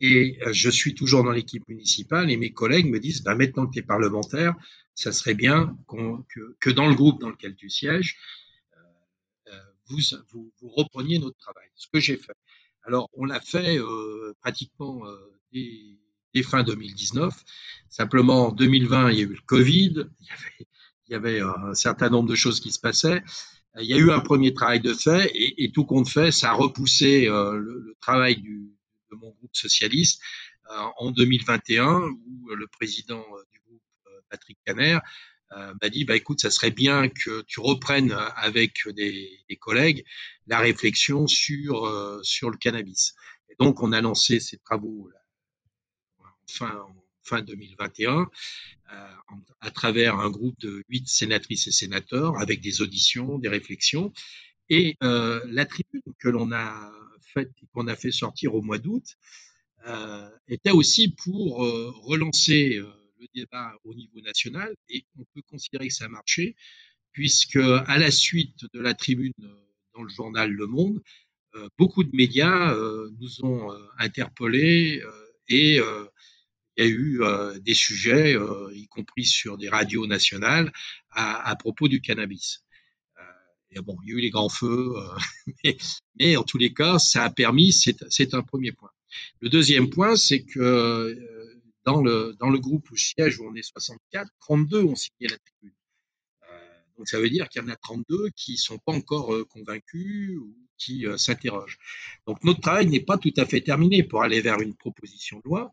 [0.00, 3.66] Et euh, je suis toujours dans l'équipe municipale et mes collègues me disent, bah, maintenant
[3.66, 4.54] que tu es parlementaire,
[4.94, 8.18] ça serait bien que, que, dans le groupe dans lequel tu sièges,
[8.76, 9.98] euh, euh, vous,
[10.32, 11.68] vous, vous, repreniez notre travail.
[11.76, 12.34] Ce que j'ai fait.
[12.84, 15.16] Alors, on l'a fait euh, pratiquement euh,
[15.52, 15.98] dès,
[16.34, 17.32] dès, fin 2019.
[17.88, 20.68] Simplement, en 2020, il y a eu le Covid, il y avait,
[21.06, 23.22] il y avait un certain nombre de choses qui se passaient
[23.80, 26.52] il y a eu un premier travail de fait et, tout compte fait, ça a
[26.52, 28.70] repoussé euh, le, le, travail du,
[29.10, 30.20] de mon groupe socialiste
[30.70, 33.82] euh, en 2021 où le président euh, du groupe,
[34.30, 34.98] Patrick Caner,
[35.82, 40.02] m'a dit bah écoute ça serait bien que tu reprennes avec des, des collègues
[40.46, 43.14] la réflexion sur sur le cannabis.
[43.50, 46.86] Et donc on a lancé ces travaux là, fin
[47.22, 48.28] fin 2021
[48.92, 48.96] euh,
[49.60, 54.12] à travers un groupe de huit sénatrices et sénateurs avec des auditions, des réflexions.
[54.68, 59.04] Et euh, la tribune que l'on a faite, qu'on a fait sortir au mois d'août,
[59.86, 62.76] euh, était aussi pour relancer
[63.18, 64.74] le débat au niveau national.
[64.88, 66.56] Et on peut considérer que ça a marché,
[67.12, 69.32] puisque à la suite de la tribune
[69.94, 71.02] dans le journal Le Monde,
[71.78, 72.74] beaucoup de médias
[73.18, 75.02] nous ont interpellés
[75.48, 75.80] et
[76.76, 80.72] il y a eu euh, des sujets, euh, y compris sur des radios nationales,
[81.10, 82.64] à, à propos du cannabis.
[83.18, 83.22] Euh,
[83.72, 84.94] et bon, il y a eu les grands feux,
[85.64, 85.76] mais,
[86.18, 88.90] mais, en tous les cas, ça a permis, c'est un premier point.
[89.40, 91.18] Le deuxième point, c'est que
[91.84, 95.36] dans le, dans le groupe où siège, où on est 64, 32 ont signé la
[95.36, 95.76] tribune.
[96.96, 100.56] Donc ça veut dire qu'il y en a 32 qui sont pas encore convaincus ou
[100.78, 101.78] qui s'interrogent.
[102.26, 105.42] Donc notre travail n'est pas tout à fait terminé pour aller vers une proposition de
[105.44, 105.72] loi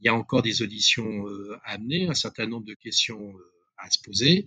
[0.00, 3.52] il y a encore des auditions euh, à amener, un certain nombre de questions euh,
[3.78, 4.46] à se poser.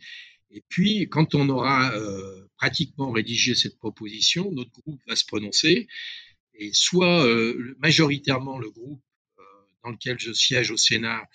[0.50, 5.88] Et puis, quand on aura euh, pratiquement rédigé cette proposition, notre groupe va se prononcer.
[6.56, 7.26] Et soit
[7.80, 9.02] majoritairement le groupe
[9.84, 11.28] dans lequel je siège au Sénat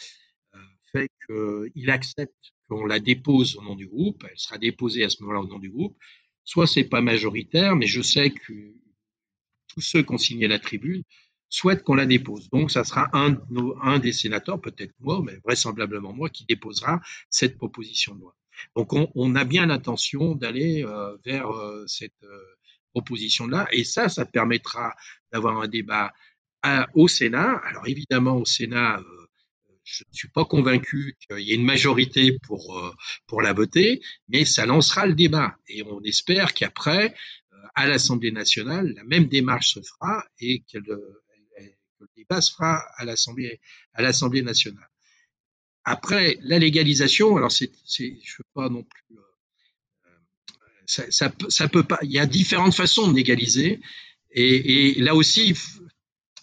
[0.92, 5.20] fait qu'il accepte qu'on la dépose au nom du groupe, elle sera déposée à ce
[5.22, 5.98] moment-là au nom du groupe,
[6.44, 8.74] soit c'est pas majoritaire, mais je sais que
[9.66, 11.02] tous ceux qui ont signé la tribune
[11.48, 12.48] souhaite qu'on la dépose.
[12.50, 13.36] Donc, ça sera un,
[13.82, 18.34] un des sénateurs, peut-être moi, mais vraisemblablement moi, qui déposera cette proposition de loi.
[18.76, 22.42] Donc, on, on a bien l'intention d'aller euh, vers euh, cette euh,
[22.92, 24.94] proposition-là, et ça, ça permettra
[25.32, 26.12] d'avoir un débat
[26.62, 27.60] à, au Sénat.
[27.64, 29.00] Alors, évidemment, au Sénat,
[29.84, 32.94] je ne suis pas convaincu qu'il y ait une majorité pour,
[33.26, 35.56] pour la voter, mais ça lancera le débat.
[35.66, 37.14] Et on espère qu'après,
[37.74, 40.84] à l'Assemblée nationale, la même démarche se fera et qu'elle
[42.00, 43.60] le débat se fera à l'Assemblée,
[43.94, 44.88] à l'Assemblée nationale.
[45.84, 49.20] Après, la légalisation, alors c'est, c'est je veux pas non plus, euh,
[50.86, 53.80] ça, ça, ça, peut pas, il y a différentes façons de légaliser,
[54.30, 55.56] et, et là aussi,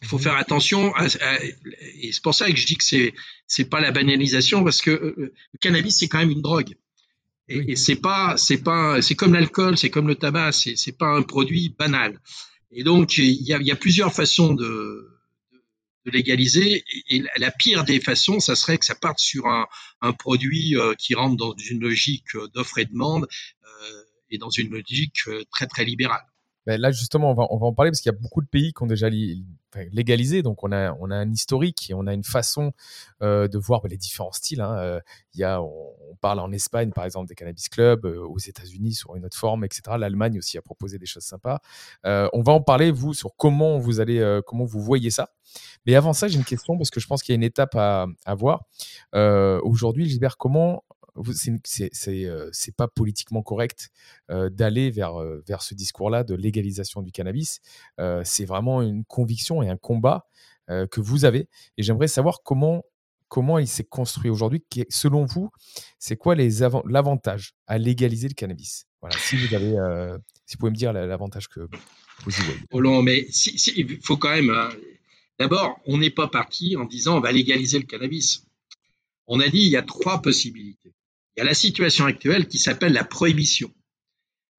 [0.02, 3.14] il faut faire attention, à, à, et c'est pour ça que je dis que c'est,
[3.48, 5.16] c'est pas la banalisation, parce que euh,
[5.54, 6.76] le cannabis, c'est quand même une drogue.
[7.48, 7.66] Et, Oui.
[7.68, 11.08] et c'est pas, c'est pas, c'est comme l'alcool, c'est comme le tabac, c'est c'est pas
[11.16, 12.20] un produit banal.
[12.72, 15.15] Et donc il y a, il y a plusieurs façons de,
[16.06, 16.84] de, légaliser.
[17.10, 21.16] Et, la, pire des façons, ça serait que ça parte sur un, produit euh, qui
[21.16, 23.28] rentre dans une logique euh, d'offre et demande
[23.64, 26.26] euh, et dans une logique très très libérale.
[26.66, 28.48] Ben là, justement, on va, on va en parler parce qu'il y a beaucoup de
[28.48, 29.10] pays qui ont déjà
[29.92, 30.42] légalisé.
[30.42, 32.72] Donc, on a, on a un historique et on a une façon
[33.22, 34.62] euh, de voir ben, les différents styles.
[34.62, 34.78] hein.
[34.78, 35.00] Euh,
[35.36, 39.16] y a, on, parle en Espagne, par exemple, des cannabis clubs, euh, aux États-Unis sur
[39.16, 39.82] une autre forme, etc.
[40.00, 41.60] L'Allemagne aussi a proposé des choses sympas.
[42.04, 45.30] On va en parler, vous, sur comment vous allez, comment vous voyez ça.
[45.86, 47.76] Mais avant ça, j'ai une question parce que je pense qu'il y a une étape
[47.76, 48.64] à, à voir.
[49.14, 50.84] Aujourd'hui, Gilbert, comment
[51.18, 53.90] euh, c'est pas politiquement correct
[54.32, 57.62] euh, d'aller vers, euh, vers ce discours-là de légalisation du cannabis.
[58.24, 60.28] C'est vraiment une conviction et un combat
[60.68, 61.48] que vous avez.
[61.78, 62.84] Et j'aimerais savoir comment,
[63.28, 64.64] comment il s'est construit aujourd'hui.
[64.90, 65.52] Selon vous,
[66.00, 68.88] c'est quoi l'avantage à légaliser le cannabis?
[69.02, 69.72] Voilà, si vous avez,
[70.46, 71.60] si vous pouvez me dire la- l'avantage que
[72.24, 72.60] vous y voyez.
[72.72, 74.52] Roland, mais si, si- il faut quand même.
[75.38, 78.46] D'abord, on n'est pas parti en disant on va légaliser le cannabis.
[79.28, 80.94] On a dit il y a trois possibilités.
[81.36, 83.74] Il y a la situation actuelle qui s'appelle la prohibition.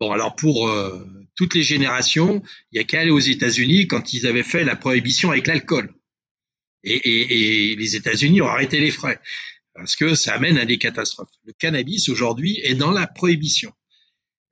[0.01, 4.12] Bon, alors pour euh, toutes les générations, il y a qu'à aller aux États-Unis quand
[4.12, 5.95] ils avaient fait la prohibition avec l'alcool.
[6.85, 9.19] Et, et- et les États-Unis ont arrêté les frais
[9.75, 11.31] parce que ça amène à des catastrophes.
[11.45, 13.73] Le cannabis aujourd'hui est dans la prohibition.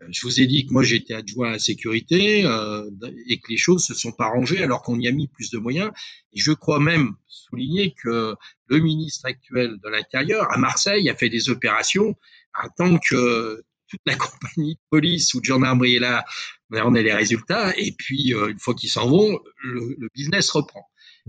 [0.05, 2.88] Euh, Je vous ai dit que moi j'étais adjoint à la sécurité euh,
[3.29, 5.59] et que les choses se sont pas rangées alors qu'on y a mis plus de
[5.59, 5.90] moyens.
[6.33, 8.35] Et je crois même souligner que
[8.67, 12.14] le ministre actuel de l'Intérieur à Marseille a fait des opérations
[12.62, 16.25] en tant que toute la compagnie de police ou de gendarmerie est là,
[16.71, 17.77] on a les résultats.
[17.79, 20.87] Et puis euh, une fois qu'ils s'en vont, le, le business reprend.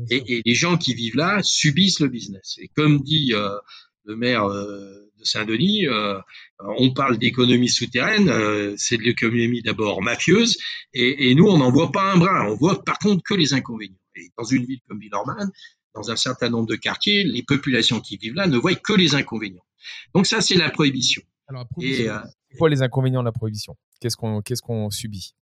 [0.10, 2.56] Et, et les gens qui vivent là subissent le business.
[2.60, 3.58] Et comme dit euh,
[4.06, 6.20] le maire euh, de Saint-Denis, euh,
[6.60, 10.58] on parle d'économie souterraine, euh, c'est de l'économie d'abord mafieuse,
[10.94, 12.48] et, et nous, on n'en voit pas un brin.
[12.48, 13.98] On voit par contre que les inconvénients.
[14.16, 15.52] Et dans une ville comme Villeurbanne,
[15.94, 19.16] dans un certain nombre de quartiers, les populations qui vivent là ne voient que les
[19.16, 19.66] inconvénients.
[20.14, 21.22] Donc ça, c'est la prohibition.
[21.48, 22.14] Alors, la prohibition,
[22.52, 23.76] c'est quoi les inconvénients de la prohibition?
[24.02, 25.36] Qu'est-ce qu'on qu'est-ce qu'on subit?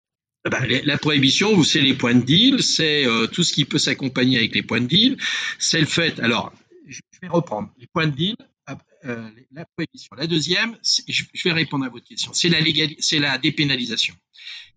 [0.50, 3.78] Ben, les- la prohibition, c'est les points de deal, c'est euh, tout ce qui peut
[3.78, 5.18] s'accompagner avec les points de deal,
[5.58, 6.20] c'est le fait.
[6.20, 6.52] Alors,
[6.88, 8.36] je vais reprendre les points de deal,
[9.06, 9.30] euh,
[10.18, 14.16] la deuxième, je vais répondre à votre question, c'est la dépénalisation.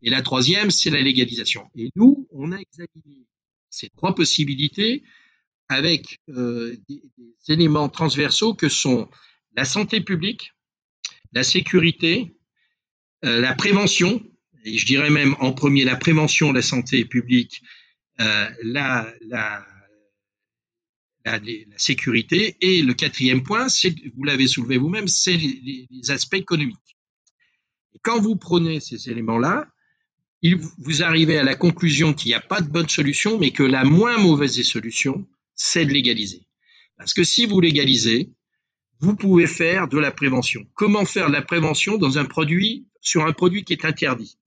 [0.02, 1.70] Et la troisième, c'est la légalisation.
[1.76, 3.26] Et nous, on a examiné
[3.70, 5.04] ces trois possibilités
[5.68, 7.02] avec euh, des,
[7.48, 9.08] éléments transversaux que sont
[9.56, 10.52] la santé publique,
[11.32, 12.36] la sécurité,
[13.24, 14.22] euh, la prévention,
[14.64, 17.62] et je dirais même en premier la prévention, la santé publique,
[18.18, 19.66] la, la,
[21.26, 21.40] la,
[21.76, 23.66] sécurité, et le quatrième point,
[24.14, 26.96] vous l'avez soulevé vous-même, c'est les, aspects économiques.
[27.94, 29.66] Et quand vous prenez ces éléments-là,
[30.78, 33.84] vous arrivez à la conclusion qu'il n'y a pas de bonne solution, mais que la
[33.84, 36.46] moins mauvaise des solutions, c'est de légaliser.
[36.96, 38.30] Parce que si vous légalisez,
[39.00, 40.66] vous pouvez faire de la prévention.
[40.74, 44.38] Comment faire de la prévention dans un produit, sur un produit qui est interdit?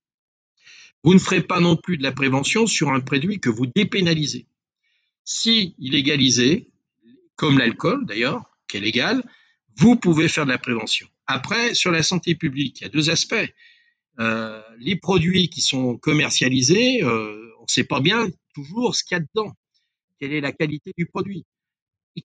[1.04, 4.48] Vous ne ferez pas non plus de la prévention sur un produit que vous dépénalisez.
[5.32, 6.72] Si il est légalisé,
[7.36, 9.24] comme l'alcool d'ailleurs, qui est légal,
[9.78, 11.08] vous pouvez faire de la prévention.
[11.28, 13.54] Après, sur la santé publique, il y a deux aspects.
[14.20, 19.18] Euh, les produits qui sont commercialisés, euh, on ne sait pas bien toujours ce qu'il
[19.18, 19.54] y a dedans,
[20.20, 21.46] quelle est la qualité du produit?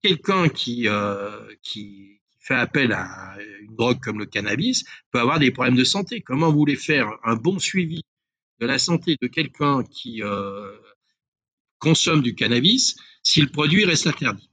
[0.03, 5.51] Quelqu'un qui, euh, qui fait appel à une drogue comme le cannabis peut avoir des
[5.51, 6.23] problèmes de santé.
[6.23, 8.01] Comment vous voulez faire un bon suivi
[8.61, 10.23] de la santé de quelqu'un qui
[11.85, 14.49] consomme du cannabis si le produit reste interdit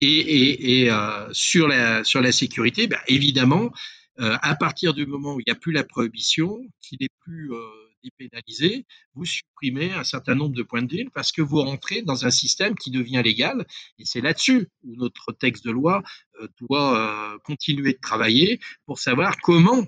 [0.00, 3.70] Et, euh, sur, la, sur la sécurité, ben, évidemment,
[4.18, 7.52] euh, à partir du moment où il n'y a plus la prohibition, qu'il n'est plus
[7.52, 7.60] euh,
[8.02, 8.84] dépénalisé,
[9.14, 12.30] vous supprimez un certain nombre de points de deal parce que vous rentrez dans un
[12.30, 13.64] système qui devient légal.
[13.98, 16.02] Et c'est là-dessus où notre texte de loi
[16.40, 19.86] euh, doit continuer de travailler pour savoir comment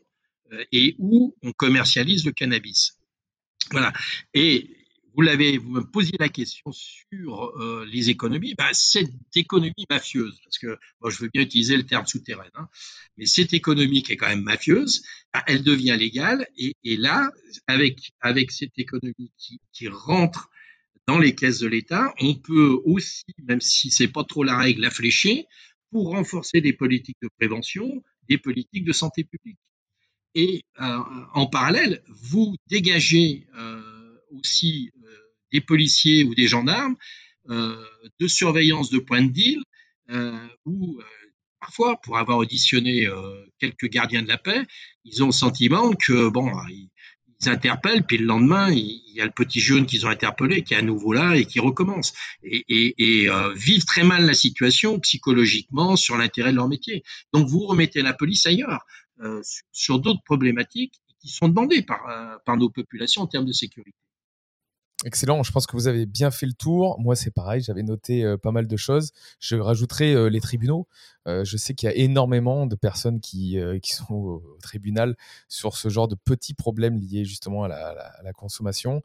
[0.71, 2.99] et où on commercialise le cannabis.
[3.71, 3.93] Voilà.
[4.35, 4.82] Et
[5.15, 8.55] vous me posiez la question sur euh, les économies.
[8.57, 12.69] Ben, cette économie mafieuse, parce que moi je veux bien utiliser le terme souterraine, hein,
[13.17, 16.47] mais cette économie qui est quand même mafieuse, ben, elle devient légale.
[16.57, 17.31] Et, là,
[17.67, 20.49] avec cette économie qui, qui rentre
[21.07, 24.83] dans les caisses de l'État, on peut aussi, même si c'est pas trop la règle,
[24.83, 25.47] la flécher
[25.91, 29.59] pour renforcer des politiques de prévention, des politiques de santé publique.
[30.35, 30.99] Et euh,
[31.35, 33.92] en parallèle, vous dégagez euh,
[34.33, 35.09] aussi euh,
[35.53, 36.97] des policiers ou des gendarmes
[37.51, 37.77] euh,
[38.21, 39.63] de surveillance de points de deal
[40.11, 41.01] euh, où,
[41.61, 43.09] parfois, pour avoir auditionné
[43.59, 44.63] quelques gardiens de la paix,
[45.05, 46.89] ils ont le sentiment que bon, ils,
[47.45, 50.77] interpellent, puis le lendemain, il, y a le petit jeune qu'ils ont interpellé qui est
[50.77, 52.13] à nouveau là et qui recommence.
[52.45, 57.03] Et, et, vivent très mal la situation psychologiquement sur l'intérêt de leur métier.
[57.33, 58.87] Donc vous remettez la police ailleurs,
[59.73, 64.02] sur d'autres problématiques qui sont demandées par, par nos populations en termes de sécurité.
[65.05, 66.97] Excellent, je pense que vous avez bien fait le tour.
[67.01, 69.11] Moi, c'est pareil, j'avais noté euh, pas mal de choses.
[69.41, 70.87] Je rajouterai euh, les tribunaux.
[71.27, 75.17] Euh, je sais qu'il y a énormément de personnes qui, sont au, tribunal
[75.49, 79.03] sur ce genre de petits problèmes liés justement à la, consommation,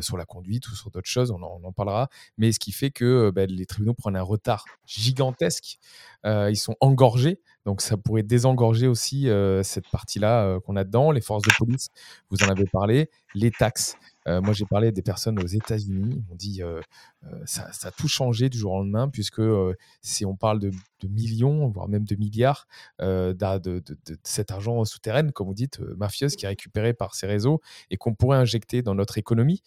[0.00, 2.08] sur la conduite ou sur d'autres choses, on en, parlera.
[2.38, 5.78] Mais ce qui fait que ben, les tribunaux prennent un retard gigantesque.
[6.24, 7.40] ils sont engorgés.
[7.66, 9.28] Donc ça pourrait désengorger aussi
[9.62, 11.88] cette partie-là qu'on a dedans, les forces de police,
[12.30, 13.96] vous en avez parlé, les taxes.
[14.26, 16.24] Euh, moi, j'ai parlé des personnes aux États-Unis.
[16.30, 16.80] On dit euh,
[17.44, 19.42] ça, ça, a tout changé du jour au lendemain, puisque
[20.02, 20.70] si on parle de,
[21.06, 22.66] millions, voire même de milliards
[22.98, 23.82] de, de,
[24.22, 27.60] cet argent souterrain, comme vous dites, mafieuse, qui est récupéré par ces réseaux
[27.90, 29.62] et qu'on pourrait injecter dans notre économie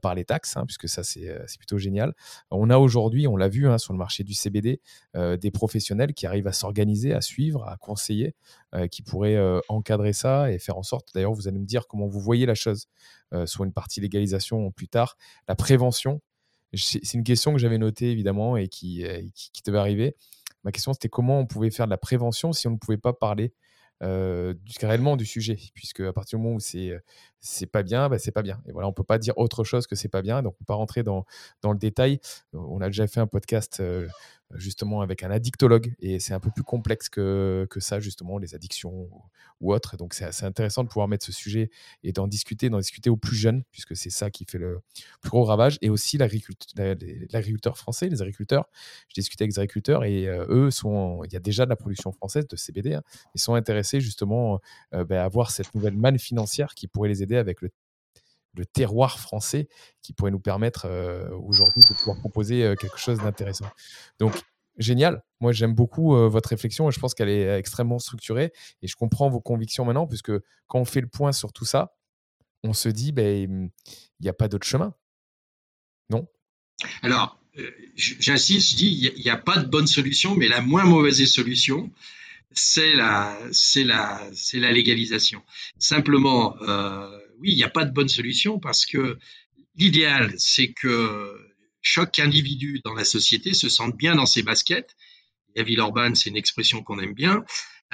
[0.00, 2.14] par les taxes, hein, puisque ça, c'est plutôt génial.
[2.50, 4.80] On a aujourd'hui, on l'a vu hein, sur le marché du CBD,
[5.14, 8.34] des professionnels qui arrivent à s'organiser, à suivre, à conseiller,
[8.90, 9.38] qui pourraient
[9.68, 12.54] encadrer ça et faire en sorte, d'ailleurs, vous allez me dire comment vous voyez la
[12.54, 12.86] chose,
[13.44, 15.16] soit une partie légalisation plus tard,
[15.48, 16.20] la prévention.
[16.74, 20.16] C'est une question que j'avais notée évidemment et qui, qui, devait arriver.
[20.64, 23.12] Ma question c'était comment on pouvait faire de la prévention si on ne pouvait pas
[23.12, 23.52] parler
[24.02, 24.52] euh,
[24.82, 26.92] réellement du sujet, puisque à partir du moment où c'est
[27.40, 28.60] c'est pas bien, bah, c'est pas bien.
[28.66, 30.64] Et voilà, on peut pas dire autre chose que c'est pas bien, donc on peut
[30.66, 31.24] pas rentrer dans,
[31.62, 32.20] dans le détail.
[32.52, 33.82] On a déjà fait un podcast
[34.54, 38.54] justement avec un addictologue et c'est un peu plus complexe que, que ça justement les
[38.54, 39.08] addictions
[39.60, 41.70] ou, autres donc c'est assez intéressant de pouvoir mettre ce sujet
[42.04, 44.80] et d'en discuter d'en discuter aux plus jeunes puisque c'est ça qui fait le
[45.22, 48.68] plus gros ravage et aussi l'agriculteur français les agriculteurs
[49.08, 51.76] je discutais avec des agriculteurs et euh, eux sont il y a déjà de la
[51.76, 53.02] production française de CBD hein.
[53.34, 54.60] ils sont intéressés justement
[54.94, 57.70] euh, ben, à avoir cette nouvelle manne financière qui pourrait les aider avec le
[58.56, 59.68] le terroir français
[60.02, 63.66] qui pourrait nous permettre euh, aujourd'hui de pouvoir proposer euh, quelque chose d'intéressant.
[64.18, 64.34] Donc,
[64.78, 65.22] génial.
[65.40, 68.96] Moi, j'aime beaucoup euh, votre réflexion et je pense qu'elle est extrêmement structurée et je
[68.96, 70.32] comprends vos convictions maintenant puisque
[70.66, 71.94] quand on fait le point sur tout ça,
[72.62, 74.94] on se dit, ben, il n'y a pas d'autre chemin.
[76.10, 76.26] Non?
[77.02, 77.38] Alors,
[77.94, 81.90] j'insiste, je dis, il n'y a, pas de bonne solution, mais la moins mauvaise solution,
[82.52, 85.42] c'est la, c'est la, c'est la légalisation.
[85.78, 86.56] Simplement,
[87.38, 89.18] oui, il n'y a pas de bonne solution parce que
[89.76, 91.32] l'idéal, c'est que
[91.82, 94.96] chaque individu dans la société se sente bien dans ses baskets.
[95.54, 97.44] La ville urbaine, c'est une expression qu'on aime bien.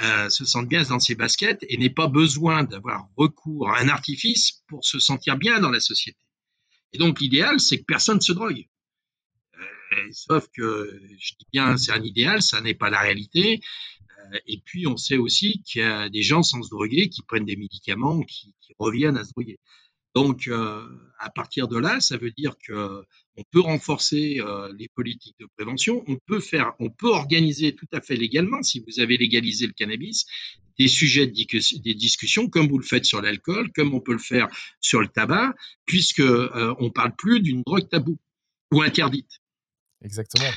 [0.01, 3.89] Euh, se sente bien dans ses baskets et n'ait pas besoin d'avoir recours à un
[3.89, 6.17] artifice pour se sentir bien dans la société.
[6.93, 8.65] Et donc l'idéal, c'est que personne se drogue.
[9.59, 13.61] Euh, sauf que, je dis bien, c'est un idéal, ça n'est pas la réalité.
[14.33, 17.21] Euh, et puis, on sait aussi qu'il y a des gens sans se droguer qui
[17.23, 19.59] prennent des médicaments, qui, reviennent à se droguer.
[20.15, 20.83] Donc, euh,
[21.19, 23.03] à partir de là, ça veut dire que
[23.37, 26.03] on peut renforcer euh, les politiques de prévention.
[26.07, 29.73] On peut faire, on peut organiser tout à fait légalement, si vous avez légalisé le
[29.73, 30.25] cannabis,
[30.77, 34.19] des sujets de des discussions, comme vous le faites sur l'alcool, comme on peut le
[34.19, 34.47] faire
[34.81, 35.53] sur le tabac,
[35.85, 38.19] puisque euh, on parle plus d'une drogue taboue
[38.71, 39.41] ou interdite.
[40.03, 40.49] Exactement.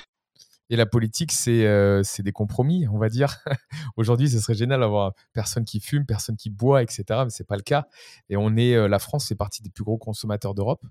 [0.68, 3.37] Et la politique, c'est des compromis, on va dire.
[3.96, 7.05] Aujourd'hui, ce serait génial d'avoir personne qui fume, personne qui boit, etc.
[7.24, 7.87] Mais ce n'est pas le cas.
[8.29, 10.85] Et on est, la France fait partie des plus gros consommateurs d'Europe.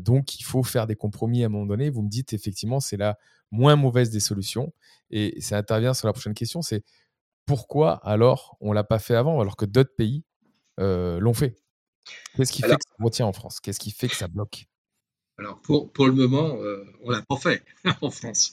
[0.00, 1.88] donc, il faut faire des compromis à un moment donné.
[1.88, 3.16] Vous me dites, effectivement, c'est la
[3.50, 4.72] moins mauvaise des solutions.
[5.10, 6.84] Et ça intervient sur la prochaine question, c'est
[7.46, 10.24] pourquoi alors on ne l'a pas fait avant, alors que d'autres pays
[10.78, 11.56] l'ont fait?
[12.36, 13.60] Qu'est-ce qui fait que ça retient en France?
[13.60, 14.66] Qu'est-ce qui fait que ça bloque?
[15.38, 16.56] Alors pour, pour le moment,
[17.02, 17.64] on l'a pas fait
[18.02, 18.52] en France.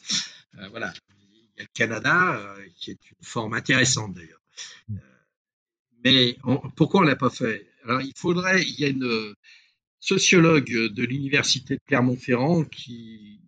[0.59, 0.93] Euh, voilà.
[1.09, 4.41] Il y a le Canada, euh, qui est une forme intéressante d'ailleurs.
[4.89, 4.97] Mm.
[4.97, 5.01] Euh,
[6.03, 6.37] mais
[6.75, 7.67] pourquoi on l'a pas fait?
[7.83, 9.33] Alors il faudrait, il y a une
[9.99, 13.41] sociologue de l'université de Clermont-Ferrand qui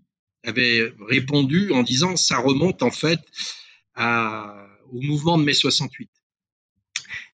[0.43, 3.19] avait répondu en disant ça remonte en fait
[3.98, 6.10] au mouvement de mai 68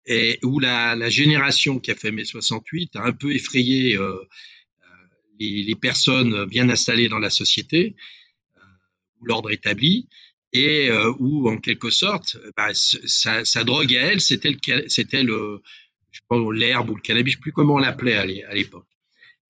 [0.06, 3.98] et où la, génération qui a fait mai 68 a un peu effrayé
[5.38, 7.94] les, personnes bien installées dans la société
[9.26, 10.08] l'ordre établi
[10.54, 15.62] et euh, où en quelque sorte bah, sa, drogue à elle c'était le
[16.52, 18.86] l'herbe ou le cannabis je sais plus comment on l'appelait à l'époque.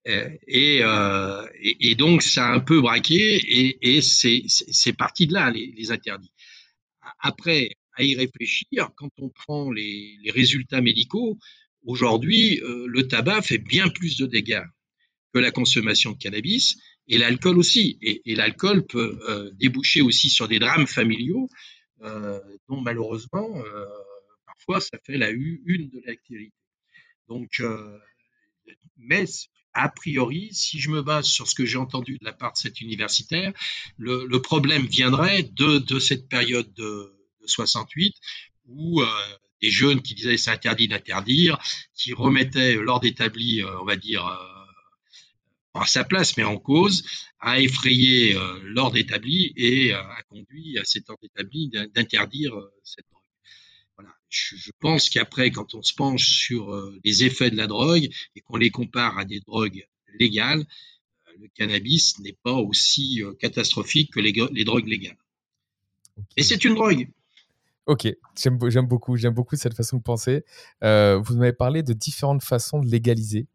[0.06, 5.90] Euh, euh, et, donc ça a un peu braqué et, c'est parti de là les,
[5.90, 6.32] interdits.
[7.20, 11.38] Après à y réfléchir quand on prend les résultats médicaux
[11.84, 14.64] aujourd'hui le tabac fait bien plus de dégâts
[15.32, 16.76] que la consommation de cannabis
[17.08, 17.98] et l'alcool aussi.
[18.02, 21.48] Et, l'alcool peut euh, déboucher aussi sur des drames familiaux
[22.02, 23.86] euh, dont malheureusement, euh,
[24.46, 26.54] parfois, ça fait la une de l'actualité.
[27.28, 27.98] Donc, euh,
[28.96, 29.24] mais
[29.72, 32.58] a priori, si je me base sur ce que j'ai entendu de la part de
[32.58, 33.52] cet universitaire,
[33.96, 38.14] le, le problème viendrait de, de, cette période de, de 68
[38.66, 39.06] où euh,
[39.62, 41.58] des jeunes qui disaient c'est interdit d'interdire,
[41.94, 44.24] qui remettaient l'ordre établi, on va dire,
[45.82, 47.04] à sa place, mais en cause,
[47.40, 52.72] a effrayé euh, l'ordre établi et euh, a conduit à cet ordre établi d'interdire euh,
[52.84, 53.22] cette drogue.
[53.96, 54.14] Voilà.
[54.28, 58.40] Je, je pense qu'après, quand on se penche sur les effets de la drogue et
[58.40, 59.84] qu'on les compare à des drogues
[60.18, 60.64] légales,
[61.40, 65.18] le cannabis n'est pas aussi catastrophique que les, les drogues légales.
[66.36, 67.08] Et c'est une drogue.
[67.86, 68.08] Ok,
[68.40, 70.44] j'aime beau- j'aime beaucoup, j'aime beaucoup cette façon de penser.
[70.80, 73.46] Vous m'avez parlé de différentes façons de légaliser.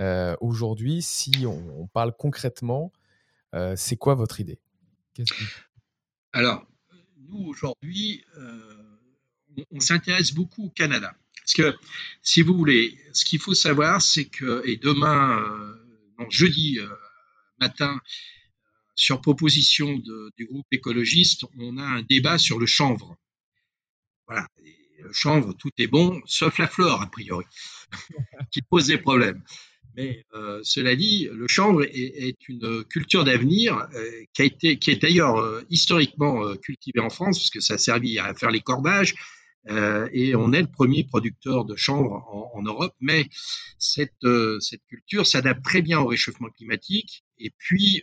[0.00, 2.92] Euh, Aujourd'hui, si on, parle concrètement,
[3.54, 4.58] euh, c'est quoi votre idée?
[6.32, 6.66] Alors,
[7.28, 8.98] nous, aujourd'hui, euh,
[9.70, 11.14] on, s'intéresse beaucoup au Canada.
[11.36, 11.76] Parce que,
[12.22, 15.44] si vous voulez, ce qu'il faut savoir, c'est que, et demain,
[16.30, 16.78] jeudi
[17.60, 18.00] matin,
[18.94, 20.00] sur proposition
[20.36, 23.16] du groupe écologiste, on a un débat sur le chanvre.
[24.26, 24.46] Voilà.
[25.00, 27.44] Le chanvre, tout est bon, sauf la flore, a priori,
[28.52, 29.42] qui pose des problèmes.
[29.96, 34.78] Mais euh, cela dit, le chanvre est, est une culture d'avenir euh, qui a été,
[34.78, 38.50] qui est d'ailleurs euh, historiquement euh, cultivée en France, puisque ça a servi à faire
[38.50, 39.14] les cordages,
[39.68, 42.94] euh, et on est le premier producteur de chanvre en, en Europe.
[43.00, 43.28] Mais
[43.78, 48.02] cette, euh, cette culture s'adapte très bien au réchauffement climatique, et puis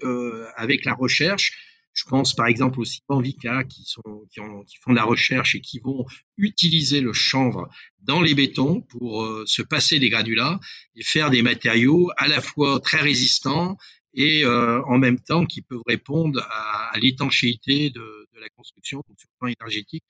[0.56, 1.54] avec la recherche,
[2.00, 5.56] je pense par exemple aux Cipanvica qui, sont, qui, ont, qui font de la recherche
[5.56, 6.06] et qui vont
[6.38, 7.70] utiliser le chanvre
[8.00, 10.62] dans les bétons pour euh, se passer des granulats
[10.96, 13.78] et faire des matériaux à la fois très résistants
[14.14, 19.04] et euh, en même temps qui peuvent répondre à, à l'étanchéité de, de, la construction.
[19.08, 20.04] Donc, sur le plan énergétique,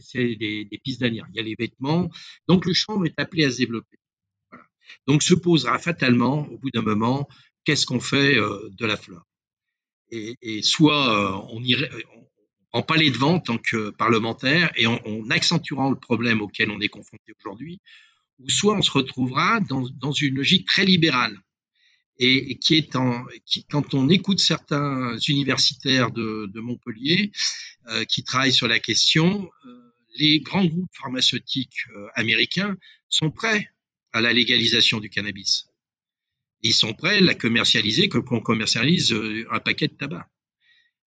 [0.00, 1.26] c'est des, des, pistes d'avenir.
[1.30, 2.10] Il y a les vêtements.
[2.48, 3.98] Donc, le chanvre est appelé à se développer.
[5.06, 7.28] Donc, se posera fatalement, au bout d'un moment,
[7.64, 9.24] qu'est-ce qu'on fait euh, de la fleur?
[10.12, 12.22] Et, et, soit euh, on irait, on
[12.70, 16.70] prend pas les devants en tant que parlementaire et on, on accentuera le problème auquel
[16.70, 17.80] on est confronté aujourd'hui,
[18.38, 21.36] ou soit on se retrouvera dans, dans une logique très libérale
[22.18, 27.32] et, et qui est en, qui, quand on écoute certains universitaires de, de Montpellier
[27.88, 32.76] euh, qui travaillent sur la question, euh, les grands groupes pharmaceutiques euh, américains
[33.08, 33.68] sont prêts
[34.12, 35.71] à la légalisation du cannabis.
[36.62, 40.28] Ils sont prêts à la commercialiser comme on commercialise euh, un paquet de tabac,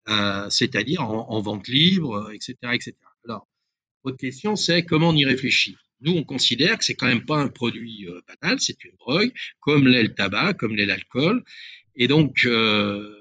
[0.10, 2.94] euh, c'est-à-dire en, en, vente libre, etc., etc.
[3.24, 3.48] Alors,
[4.04, 5.78] votre question, c'est comment on y réfléchit?
[6.02, 9.34] Nous, on considère que c'est quand même pas un produit euh, banal, c'est une drogue,
[9.60, 11.44] comme l'est le tabac, comme l'est l'alcool.
[11.96, 13.18] Et donc, euh,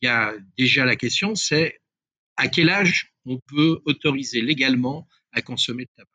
[0.00, 1.80] il y a déjà la question, c'est
[2.36, 6.10] à quel âge on peut autoriser légalement à consommer le tabac?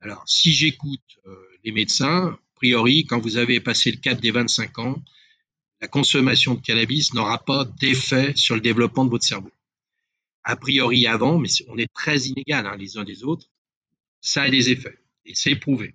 [0.00, 4.78] Alors, si j'écoute euh, les médecins, priori, quand vous avez passé le cap des 25
[4.80, 5.02] ans,
[5.80, 9.52] la consommation de cannabis n'aura pas d'effet sur le développement de votre cerveau.
[10.42, 13.46] A priori avant, mais on est très inégal hein, les uns des autres,
[14.20, 15.94] ça a des effets et c'est prouvé.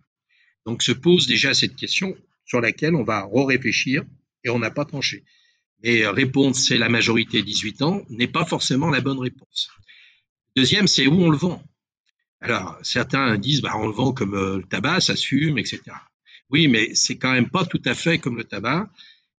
[0.66, 4.03] Donc se pose déjà cette question sur laquelle on va réfléchir
[4.45, 5.26] et on n'a pas tranché.
[5.84, 9.70] Mais répondre c'est la majorité 18 ans n'est pas forcément la bonne réponse.
[10.55, 11.61] Deuxième, c'est où on le vend.
[12.39, 15.82] Alors certains disent bah, on le vend comme euh, le tabac, ça se fume, etc.
[16.54, 18.88] Oui, mais c'est quand même pas tout à fait comme le tabac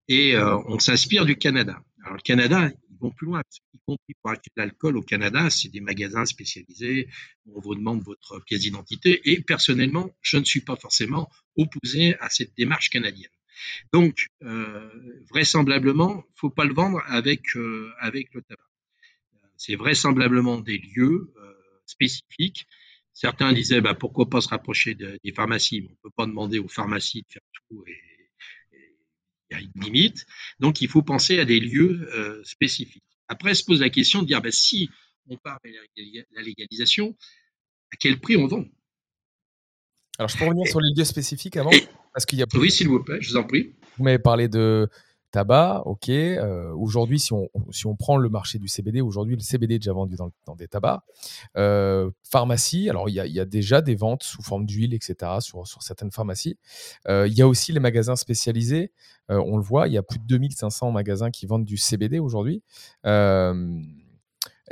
[0.07, 1.80] et euh, on s'inspire du Canada.
[2.01, 5.51] Alors le Canada, ils vont plus loin, y compris pour acheter de l'alcool au Canada,
[5.51, 7.07] c'est des magasins spécialisés,
[7.45, 12.32] on vous demande votre pièce d'identité, et personnellement, je ne suis pas forcément opposé à
[12.32, 13.30] cette démarche canadienne.
[13.93, 14.89] Donc, euh,
[15.30, 18.64] vraisemblablement, faut pas le vendre avec euh, avec le tabac.
[19.55, 21.53] C'est vraisemblablement des lieux euh,
[21.86, 22.66] spécifiques.
[23.14, 26.59] Certains disaient, bah, pourquoi pas se rapprocher de, des pharmacies, mais on peut pas demander
[26.59, 27.95] aux pharmacies de faire tout et
[29.51, 30.26] il y a une limite.
[30.59, 33.03] Donc, il faut penser à des lieux euh, spécifiques.
[33.28, 34.89] Après, se pose la question de dire, ben, si
[35.30, 35.74] on part vers
[36.32, 37.16] la légalisation,
[37.91, 38.66] à quel prix on vend?
[40.18, 42.45] Alors, je peux revenir et, sur les lieux spécifiques avant et, parce qu'il y a
[42.55, 43.74] Oui, s'il vous plaît, je vous en prie.
[43.97, 44.89] Vous m'avez parlé de
[45.34, 46.09] tabac, ok.
[46.09, 49.79] Euh, aujourd'hui, si on, si on prend le marché du CBD, aujourd'hui, le CBD est
[49.79, 51.01] déjà vendu dans, dans des tabacs.
[51.57, 55.67] Euh, pharmacie, alors il y, y, a, déjà des ventes sous forme d'huile, etc., sur,
[55.67, 56.57] sur, certaines pharmacies.
[57.09, 58.91] Euh, il y a aussi les magasins spécialisés.
[59.29, 62.61] On le voit, il y a plus de 2500 magasins qui vendent du CBD aujourd'hui.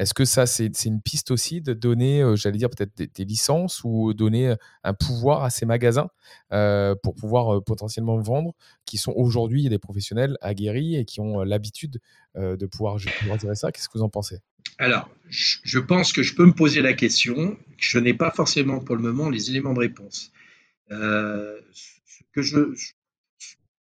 [0.02, 4.16] Est-ce que ça, c'est une piste aussi de donner, j'allais dire peut-être des, licences ou
[4.16, 6.10] donner un pouvoir à ces magasins
[6.50, 12.00] pour pouvoir potentiellement vendre, qui sont aujourd'hui des professionnels aguerris et qui ont l'habitude
[12.36, 13.72] de pouvoir, je dire ça?
[13.72, 14.40] Qu'est-ce que vous en pensez?
[14.80, 17.56] Alors, je pense que je peux me poser la question.
[17.78, 20.32] Je n'ai pas forcément pour le moment les éléments de réponse.
[20.90, 22.74] que je,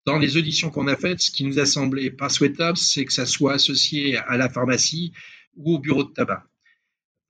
[0.06, 3.12] dans les auditions qu'on a faites, ce qui nous a semblé pas souhaitable, c'est que
[3.12, 5.12] ça soit associé à la pharmacie
[5.56, 6.44] ou au bureau de tabac.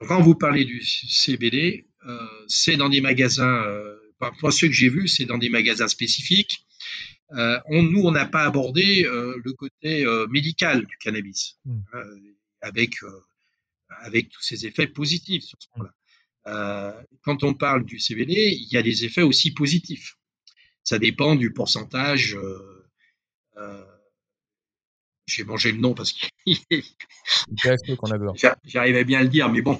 [0.07, 2.18] Quand vous parlez du CBD, euh,
[2.49, 3.97] c'est dans des magasins, euh,
[4.41, 6.66] pour ceux que j'ai vus, c'est dans des magasins spécifiques.
[7.33, 11.81] Euh, on, nous, on n'a pas abordé euh, le côté euh, médical du cannabis, mmh.
[12.61, 12.95] avec,
[13.89, 17.05] avec tous ses effets positifs sur ce point-là.
[17.22, 20.16] quand on parle du CBD, il y a des effets aussi positifs.
[20.85, 22.37] Ça dépend du pourcentage
[25.27, 26.57] j'ai mangé le nom parce qu'il
[28.64, 29.79] J'arrivais bien à le dire, mais bon.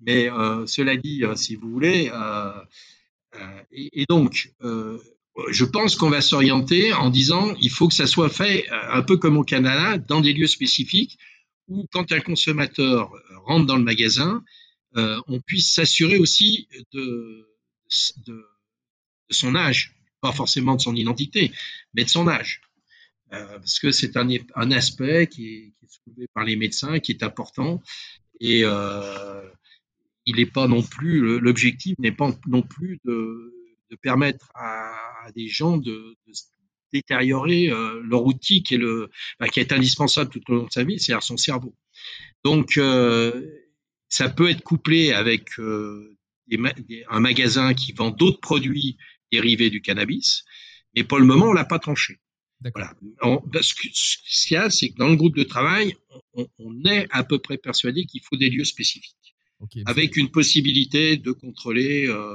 [0.00, 2.52] Mais euh, cela dit, euh, si vous voulez, euh,
[3.72, 8.68] et, donc, je pense qu'on va s'orienter en disant il faut que ça soit fait
[8.70, 11.18] un peu comme au Canada, dans des lieux spécifiques,
[11.66, 13.10] où quand un consommateur
[13.44, 14.44] rentre dans le magasin,
[14.94, 17.48] on puisse s'assurer aussi de,
[18.24, 18.46] de,
[19.30, 21.50] son âge, pas forcément de son identité,
[21.94, 22.60] mais de son âge.
[23.34, 27.82] Euh, parce que c'est un, aspect qui est, soulevé par les médecins, qui est important,
[28.40, 29.42] et euh,
[30.26, 33.52] il n'est pas non plus, l'objectif n'est pas non plus de,
[34.02, 36.16] permettre à, des gens de,
[36.92, 41.36] détériorer euh, leur outil qui est, indispensable tout au long de sa vie, c'est-à-dire son
[41.36, 41.74] cerveau.
[42.44, 42.78] Donc,
[44.08, 48.96] ça peut être couplé avec un magasin qui vend d'autres produits
[49.32, 50.44] dérivés du cannabis,
[50.94, 52.20] mais pour le moment, on l'a pas tranché.
[52.74, 52.94] Voilà.
[53.60, 55.94] ce qu'il y a, c'est que dans le groupe de travail,
[56.34, 59.34] on, est à peu près persuadé qu'il faut des lieux spécifiques,
[59.86, 62.34] avec une possibilité de contrôler euh,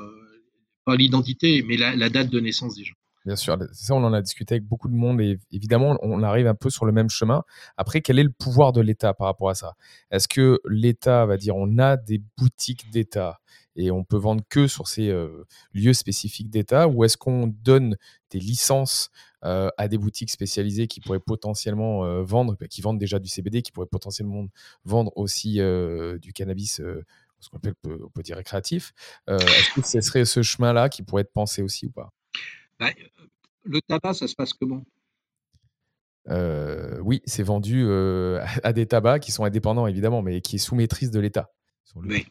[0.85, 2.95] pas l'identité, mais la, date de naissance des gens.
[3.25, 6.47] Bien sûr, ça on en a discuté avec beaucoup de monde et évidemment on arrive
[6.47, 7.43] un peu sur le même chemin.
[7.75, 9.73] Après, quel est le pouvoir de l'État par rapport à ça?
[10.09, 13.39] Est-ce que l'État va dire on a des boutiques d'État
[13.75, 17.97] et on peut vendre que sur ces euh, lieux spécifiques d'État ou est-ce qu'on donne
[18.31, 19.11] des licences
[19.45, 23.29] euh, à des boutiques spécialisées qui pourraient potentiellement euh, vendre, bah, qui vendent déjà du
[23.29, 24.47] CBD, qui pourraient potentiellement
[24.83, 25.59] vendre aussi
[26.21, 26.81] du cannabis
[27.39, 28.91] ce qu'on appelle, on peut dire récréatif.
[29.27, 32.11] Est-ce que ce serait ce chemin-là qui pourrait être pensé aussi ou pas?
[32.79, 32.91] Bah,
[33.63, 34.83] Le tabac, ça se passe comment?
[37.01, 41.11] Oui, c'est vendu à des tabacs qui sont indépendants évidemment, mais qui est sous maîtrise
[41.11, 41.51] de l'État.
[41.95, 42.25] Oui.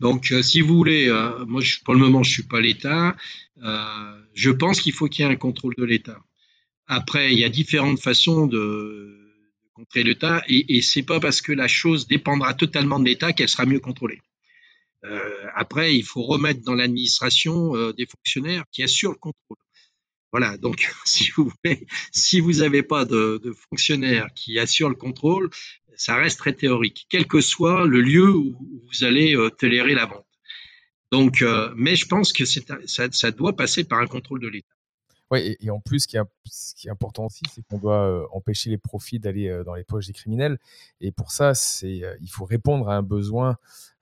[0.00, 2.60] Donc, euh, si vous voulez, euh, moi, je, pour le moment, je ne suis pas
[2.60, 3.14] l'État.
[3.62, 6.18] Euh, je pense qu'il faut qu'il y ait un contrôle de l'État.
[6.86, 9.18] Après, il y a différentes façons de,
[9.74, 13.48] contrer l'État, et, et c'est pas parce que la chose dépendra totalement de l'État qu'elle
[13.48, 14.20] sera mieux contrôlée.
[15.54, 19.56] après, il faut remettre dans l'administration des fonctionnaires qui assurent le contrôle.
[20.32, 24.94] Voilà, donc si vous voulez, si vous n'avez pas de, de, fonctionnaires qui assurent le
[24.94, 25.50] contrôle,
[25.94, 28.56] ça reste très théorique, quel que soit le lieu où
[28.86, 30.26] vous allez euh, tolérer la vente.
[31.10, 32.60] Donc, euh, mais je pense que ça,
[33.12, 34.74] ça, doit passer par un contrôle de l'État.
[35.40, 36.08] Et, en plus, ce
[36.74, 40.06] qui est, important aussi, c'est qu'on doit euh, empêcher les profits d'aller dans les poches
[40.06, 40.58] des criminels.
[41.00, 43.56] Et pour ça, c'est, il faut répondre à un besoin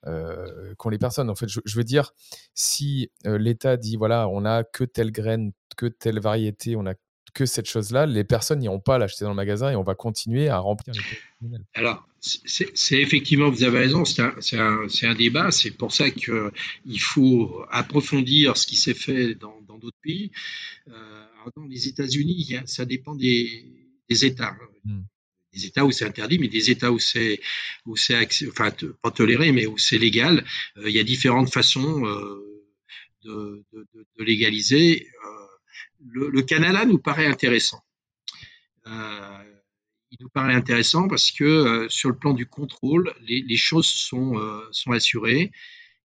[0.04, 1.30] qu'ont les personnes.
[1.30, 2.14] En fait, je, veux dire,
[2.54, 6.94] si l'État dit voilà, on a que telle graine, que telle variété, on a
[7.34, 10.48] que cette chose-là, les personnes n'iront pas l'acheter dans le magasin et on va continuer
[10.48, 10.94] à remplir
[11.42, 15.50] les Alors, c'est effectivement, vous avez raison, c'est un, un, débat.
[15.50, 20.32] C'est pour ça qu'il faut approfondir ce qui s'est fait dans d'autres pays.
[20.88, 21.24] Euh,
[21.56, 23.64] dans les États-Unis, ça dépend des,
[24.08, 24.56] des États.
[24.84, 25.02] Hmm.
[25.52, 27.40] Des États où c'est interdit, mais des États où c'est
[27.84, 28.70] où c'est enfin
[29.02, 30.44] pas toléré, mais où c'est légal.
[30.76, 32.62] Euh, il y a différentes façons euh,
[33.24, 33.86] de, de,
[34.18, 35.08] de, légaliser.
[35.26, 35.39] Euh,
[36.08, 37.82] le, Canada nous paraît intéressant.
[38.86, 39.44] Euh,
[40.10, 44.38] il nous paraît intéressant parce que euh, sur le plan du contrôle, les, choses sont,
[44.38, 45.52] euh, sont assurées.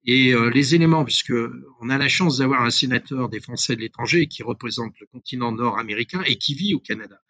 [0.05, 1.33] Et les éléments, puisque
[1.81, 5.53] on a la chance d'avoir un sénateur des Français de l'étranger qui représente le continent
[5.53, 7.21] nord-américain et qui vit au Canada.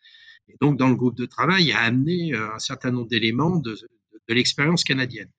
[0.49, 3.75] Et donc, dans le groupe de travail, il a amené un certain nombre d'éléments de,
[3.75, 5.31] de l'expérience canadienne.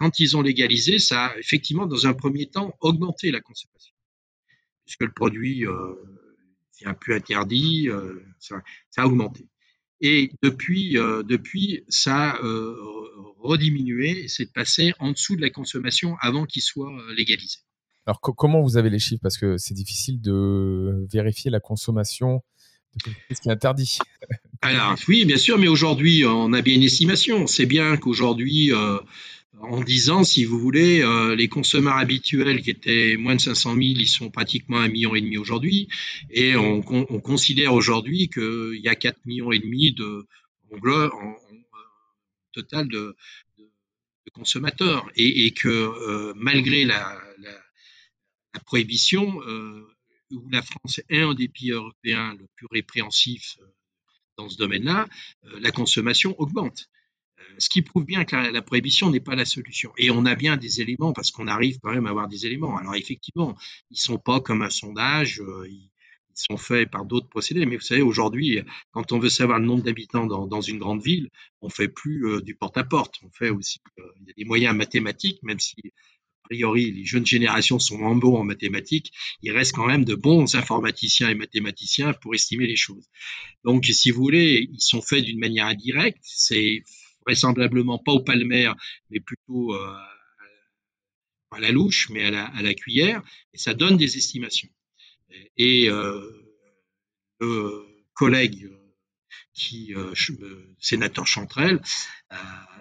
[0.00, 3.94] Quand ils ont légalisé, ça a effectivement, dans un premier temps, augmenté la consommation,
[4.84, 5.64] puisque le produit
[6.86, 8.62] un peu interdit, euh, ça,
[8.96, 9.46] a augmenté.
[10.00, 12.76] Et depuis, euh, depuis ça a euh,
[13.40, 17.58] rediminué, c'est de passer en dessous de la consommation avant qu'il soit légalisé.
[18.06, 19.20] Alors comment vous avez les chiffres?
[19.22, 22.42] Parce que c'est difficile de vérifier la consommation
[22.96, 23.98] de quelque chose qui est interdit.
[24.62, 27.46] Alors oui, bien sûr, mais aujourd'hui, on a bien une estimation.
[27.46, 28.98] C'est bien qu'aujourd'hui, euh,
[29.60, 33.74] en 10 ans, si vous voulez, euh, les consommateurs habituels qui étaient moins de 500
[33.74, 35.88] 000, ils sont pratiquement un million et demi aujourd'hui.
[36.30, 40.26] Et on, on considère aujourd'hui qu'il y a 4 millions et demi de,
[40.72, 41.36] en, en,
[42.52, 43.16] total de,
[43.58, 45.08] de, de consommateurs.
[45.16, 47.50] Et, et que euh, malgré la, la,
[48.54, 49.86] la prohibition, euh,
[50.30, 53.66] où la France est un des pays européens le plus répréhensif euh,
[54.36, 55.08] dans ce domaine-là,
[55.44, 56.88] euh, la consommation augmente.
[57.38, 59.92] Euh, ce qui prouve bien que la, prohibition n'est pas la solution.
[59.98, 62.76] Et on a bien des éléments, parce qu'on arrive quand même à avoir des éléments.
[62.76, 63.56] Alors effectivement,
[63.90, 65.90] ils sont pas comme un sondage, ils,
[66.38, 67.66] ils sont faits par d'autres procédés.
[67.66, 68.60] Mais vous savez, aujourd'hui,
[68.92, 71.30] quand on veut savoir le nombre d'habitants dans, une grande ville,
[71.60, 73.16] on fait plus euh, du porte-à-porte.
[73.16, 73.26] -porte.
[73.26, 77.26] On fait aussi, euh, y a des moyens mathématiques, même si a priori les jeunes
[77.26, 79.12] générations sont moins bons en mathématiques,
[79.42, 83.06] il reste quand même de bons informaticiens et mathématiciens pour estimer les choses.
[83.64, 86.22] Donc, si vous voulez, ils sont faits d'une manière indirecte.
[86.22, 86.84] C'est
[87.28, 88.74] vraisemblablement pas au palmaire,
[89.10, 89.94] mais plutôt euh,
[91.50, 93.22] à la louche, mais à la, cuillère,
[93.52, 94.68] et ça donne des estimations.
[95.56, 96.20] Et euh,
[97.40, 98.70] le collègue
[99.52, 100.14] qui, euh,
[100.78, 101.80] sénateur Chantrel,
[102.32, 102.36] euh,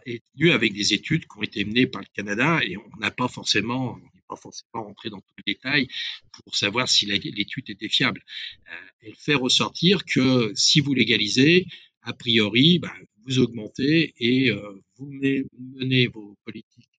[0.05, 3.11] est venu avec des études qui ont été menées par le Canada et on n'a
[3.11, 5.87] pas forcément, pas forcément rentré dans tous les détails
[6.31, 8.23] pour savoir si l'étude était fiable.
[8.71, 11.65] Euh, elle fait ressortir que si vous légalisez,
[12.03, 12.93] a priori, ben,
[13.27, 16.89] vous augmentez et euh, vous menez, vos politiques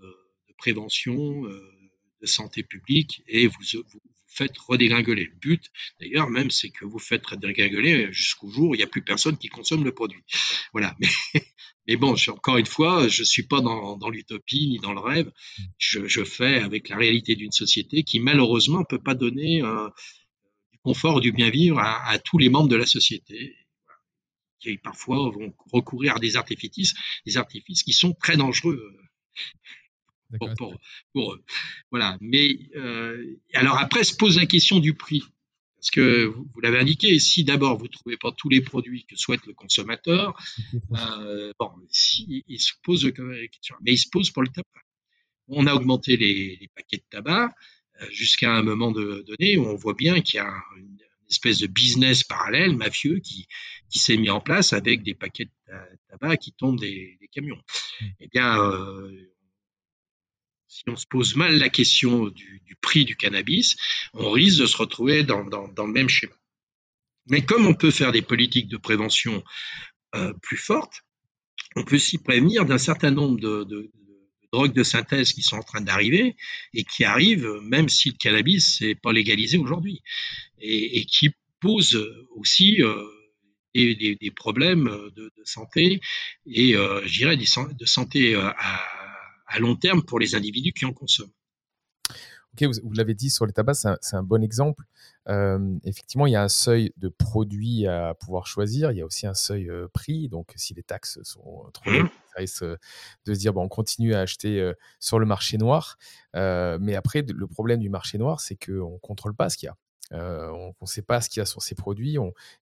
[0.00, 1.60] de, prévention, euh,
[2.20, 4.00] de santé publique et vous, vous,
[4.34, 5.26] faites redégringoler.
[5.26, 8.88] Le but, d'ailleurs, même, c'est que vous faites redégringoler jusqu'au jour où il n'y a
[8.88, 10.22] plus personne qui consomme le produit.
[10.72, 10.96] Voilà.
[11.86, 15.30] Mais, bon, encore une fois, je suis pas dans, l'utopie ni dans le rêve.
[15.78, 19.88] Je, fais avec la réalité d'une société qui, malheureusement, ne peut pas donner euh,
[20.72, 23.54] du confort du bien vivre à, tous les membres de la société
[24.64, 26.94] qui parfois vont recourir à des artifices,
[27.26, 28.96] des artifices qui sont très dangereux
[30.38, 30.74] pour, pour,
[31.12, 31.38] pour,
[31.90, 32.16] voilà.
[32.20, 35.22] Mais euh, alors après se pose la question du prix.
[35.76, 39.04] Parce que vous, vous l'avez indiqué, si d'abord vous ne trouvez pas tous les produits
[39.04, 40.34] que souhaite le consommateur,
[40.92, 43.76] euh, bon, si, il se pose la question.
[43.82, 44.68] Mais il se pose pour le tabac.
[45.48, 47.54] On a augmenté les, les paquets de tabac
[48.00, 50.98] euh, jusqu'à un moment de, donné où on voit bien qu'il y a une,
[51.34, 53.46] espèce de business parallèle, mafieux, qui,
[53.90, 55.50] qui s'est mis en place avec des paquets de
[56.10, 57.60] tabac qui tombent des, des camions.
[58.20, 59.10] Eh bien, euh,
[60.68, 63.76] si on se pose mal la question du, du, prix du cannabis,
[64.12, 66.34] on risque de se retrouver dans, dans, dans, le même schéma.
[67.26, 69.42] Mais comme on peut faire des politiques de prévention
[70.14, 71.02] euh, plus fortes,
[71.76, 74.03] on peut s'y prévenir d'un certain nombre de, de, de,
[74.54, 76.36] drogues de synthèse qui sont en train d'arriver
[76.72, 80.02] et qui arrivent même si le cannabis n'est pas légalisé aujourd'hui
[80.60, 81.30] et, qui
[81.60, 82.04] posent
[82.36, 83.04] aussi euh,
[83.74, 86.00] des, problèmes de, santé
[86.46, 88.50] et euh, je dirais de santé euh,
[89.46, 91.32] à long terme pour les individus qui en consomment.
[92.60, 94.84] Vous, vous l'avez dit sur les tabacs, c'est un, un, bon exemple.
[95.28, 98.92] Euh, effectivement, il y a un seuil de produits à pouvoir choisir.
[98.92, 100.28] Il y a aussi un seuil euh, prix.
[100.28, 102.78] Donc, si les taxes sont trop élevées, ça risque de
[103.26, 105.96] se dire bon, on continue à acheter euh, sur le marché noir.
[106.36, 109.66] Euh, mais après, le problème du marché noir, c'est qu'on ne contrôle pas ce qu'il
[109.66, 109.76] y a.
[110.10, 112.16] On ne sait pas ce qu'il y a sur ces produits.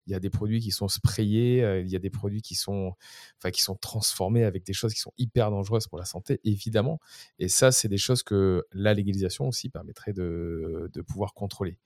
[0.07, 2.93] Il y a des produits qui sont sprayés, il y a des produits qui sont,
[3.37, 6.99] enfin, qui sont transformés avec des choses qui sont hyper dangereuses pour la santé, évidemment.
[7.39, 11.77] Et ça, c'est des choses que la légalisation aussi permettrait de, pouvoir contrôler.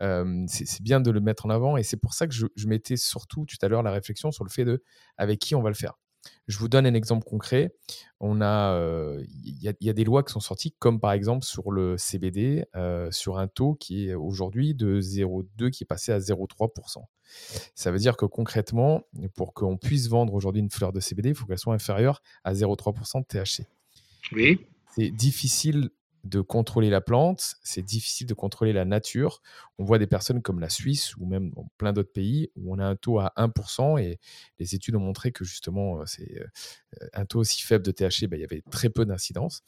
[0.00, 2.96] C'est bien de le mettre en avant et c'est pour ça que je, je mettais
[2.96, 4.82] surtout tout à l'heure la réflexion sur le fait de
[5.16, 5.98] avec qui on va le faire.
[6.46, 7.74] Je vous donne un exemple concret.
[8.20, 11.44] On a, il euh, y, y, a des lois qui sont sorties, comme par exemple
[11.44, 16.12] sur le CBD, euh, sur un taux qui est aujourd'hui de 0,2 qui est passé
[16.12, 17.04] à 0,3%.
[17.74, 19.02] Ça veut dire que concrètement,
[19.34, 22.52] pour qu'on puisse vendre aujourd'hui une fleur de CBD, il faut qu'elle soit inférieure à
[22.52, 23.66] 0,3% de THC.
[24.32, 24.60] Oui.
[24.94, 25.90] C'est difficile
[26.24, 29.42] de contrôler la plante, c'est difficile de contrôler la nature.
[29.78, 32.78] On voit des personnes comme la Suisse ou même dans plein d'autres pays où on
[32.78, 34.20] a un taux à 1% et
[34.58, 38.28] les études ont montré que justement euh, c'est euh, un taux aussi faible de THC,
[38.28, 39.62] ben, il y avait très peu d'incidence.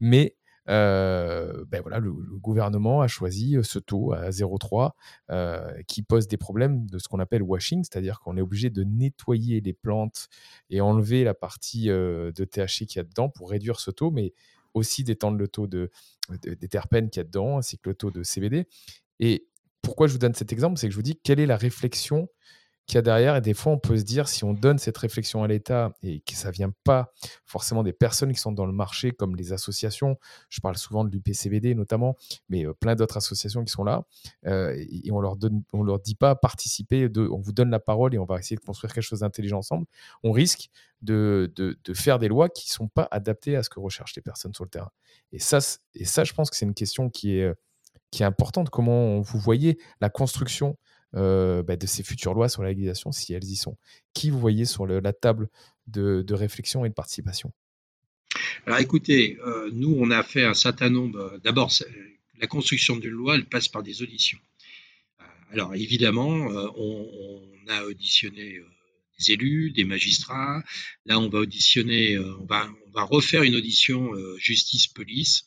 [0.00, 0.36] Mais
[0.68, 4.90] euh, ben voilà, le, gouvernement a choisi ce taux à 0,3
[5.30, 8.82] euh, qui pose des problèmes de ce qu'on appelle washing, c'est-à-dire qu'on est obligé de
[8.82, 10.28] nettoyer les plantes
[10.70, 14.32] et enlever la partie de THC qu'il y a dedans pour réduire ce taux, mais
[14.76, 15.90] aussi d'étendre le taux de,
[16.42, 18.66] de, des terpènes qu'il y a dedans, ainsi que le taux de CBD.
[19.18, 19.48] Et
[19.82, 22.28] pourquoi je vous donne cet exemple C'est que je vous dis quelle est la réflexion
[22.86, 23.36] qu'il y a derrière.
[23.36, 26.20] Et des fois, on peut se dire, si on donne cette réflexion à l'État et
[26.20, 27.12] que ça vient pas
[27.44, 30.16] forcément des personnes qui sont dans le marché, comme les associations,
[30.48, 32.16] je parle souvent de l'UPCBD notamment,
[32.48, 34.04] mais euh, plein d'autres associations qui sont là,
[34.46, 35.36] euh, et on leur
[35.74, 38.92] leur dit pas participer, on vous donne la parole et on va essayer de construire
[38.92, 39.86] quelque chose d'intelligent ensemble.
[40.22, 40.68] On risque
[41.02, 44.22] de, de, de, faire des lois qui sont pas adaptées à ce que recherchent les
[44.22, 44.90] personnes sur le terrain.
[45.32, 45.58] Et ça,
[45.94, 47.52] et ça je pense que c'est une question qui est,
[48.10, 48.70] qui est importante.
[48.70, 50.76] Comment vous voyez la construction
[51.16, 53.76] euh, bah, de ces futures lois sur la légalisation, si elles y sont
[54.14, 55.48] Qui vous voyez sur la table
[55.86, 57.52] de, réflexion et de participation?
[58.66, 61.38] Alors écoutez, euh, nous, on a fait un certain nombre.
[61.42, 61.72] D'abord,
[62.38, 64.38] la construction d'une loi, elle passe par des auditions.
[65.20, 68.60] Euh, alors évidemment, euh, on, a auditionné
[69.18, 70.62] des élus, des magistrats.
[71.04, 75.44] Là, on va auditionner, on va, on va refaire une audition justice-police,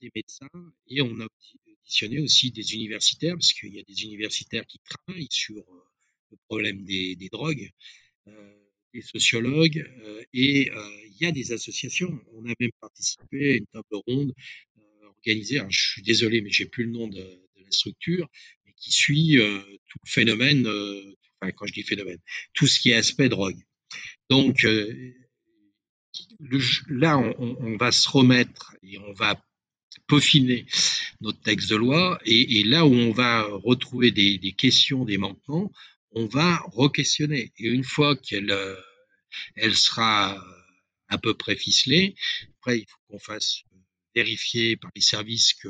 [0.00, 0.48] des médecins,
[0.88, 1.28] et on a
[2.22, 5.84] aussi des universitaires, parce qu'il y a des universitaires qui travaillent sur euh,
[6.30, 7.70] le problème des, des drogues,
[8.28, 8.54] euh,
[8.94, 10.70] des sociologues, euh, et
[11.06, 12.18] il y a des associations.
[12.34, 14.34] On a même participé à une table ronde
[15.16, 18.28] organisée, je suis désolé, mais j'ai plus le nom de, la structure,
[18.66, 20.66] mais qui suit tout le phénomène,
[21.40, 22.18] enfin quand je dis phénomène,
[22.54, 23.62] tout ce qui est aspect drogue.
[24.28, 25.14] Donc le,
[26.88, 29.40] là, on, va se remettre et on va
[30.06, 30.66] peaufiner
[31.20, 35.18] notre texte de loi et, et, là où on va retrouver des, des, questions, des
[35.18, 35.70] manquements,
[36.12, 37.52] on va re-questionner.
[37.58, 38.76] Et une fois qu'elle euh,
[39.56, 40.42] elle sera
[41.08, 42.14] à peu près ficelée,
[42.58, 43.62] après il faut qu'on fasse
[44.14, 45.68] vérifier par les services que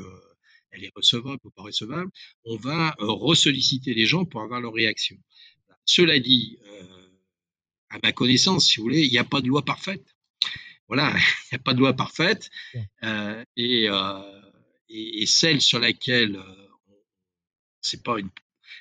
[0.71, 2.09] elle est recevable ou pas recevable,
[2.45, 5.15] on va euh, ressolliciter les gens pour avoir leur réaction.
[5.85, 7.07] Cela dit, euh,
[7.89, 10.12] à ma connaissance, si vous voulez, il n'y a pas de loi parfaite
[10.87, 11.13] voilà,
[11.51, 12.49] il n'y a pas de loi parfaite.
[13.03, 14.41] Euh, et, euh,
[14.89, 16.67] et, et, celle sur laquelle euh,
[17.81, 18.29] c'est pas une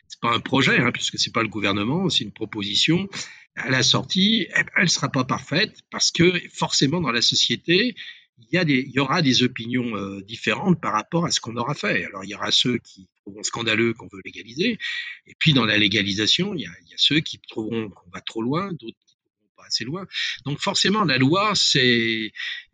[0.08, 3.08] c'est pas un projet, hein, puisque c'est pas le gouvernement, c'est une proposition.
[3.56, 7.94] À la sortie, elle ne sera pas parfaite parce que forcément dans la société,
[8.38, 11.40] il y, a des, il y aura des opinions euh, différentes par rapport à ce
[11.40, 12.04] qu'on aura fait.
[12.04, 14.78] Alors il y aura ceux qui trouveront scandaleux qu'on veut légaliser,
[15.26, 18.10] et puis dans la légalisation, il y a, il y a ceux qui trouveront qu'on
[18.10, 18.98] va trop loin, d'autres
[19.72, 20.06] assez loin.
[20.44, 22.32] Donc forcément, la loi, c'est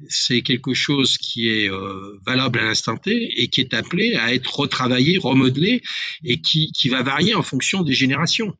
[0.08, 4.34] c'est quelque chose qui est euh, valable à l'instant T et qui est appelé à
[4.34, 5.82] être retravaillé, remodelé
[6.24, 8.56] et qui, qui va varier en fonction des générations.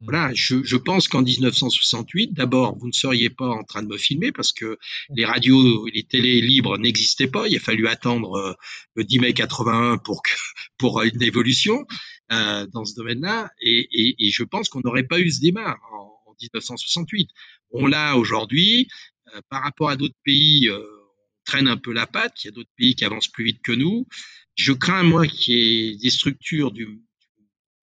[0.00, 3.96] Voilà, je, je pense qu'en 1968, d'abord, vous ne seriez pas en train de me
[3.96, 4.76] filmer parce que
[5.16, 7.48] les radios, les télés libres n'existaient pas.
[7.48, 8.52] Il a fallu attendre euh,
[8.96, 10.30] le 10 mai 81 pour que,
[10.78, 11.86] pour une évolution
[12.32, 13.50] euh, dans ce domaine-là.
[13.62, 17.30] Et, et, et, je pense qu'on n'aurait pas eu ce débat en, 1968.
[17.74, 18.88] On l'a aujourd'hui.
[19.34, 22.44] Euh, par rapport à d'autres pays, euh, on traîne un peu la patte.
[22.44, 24.06] Il y a d'autres pays qui avancent plus vite que nous.
[24.54, 26.86] Je crains, moi, qu'il y ait des structures du,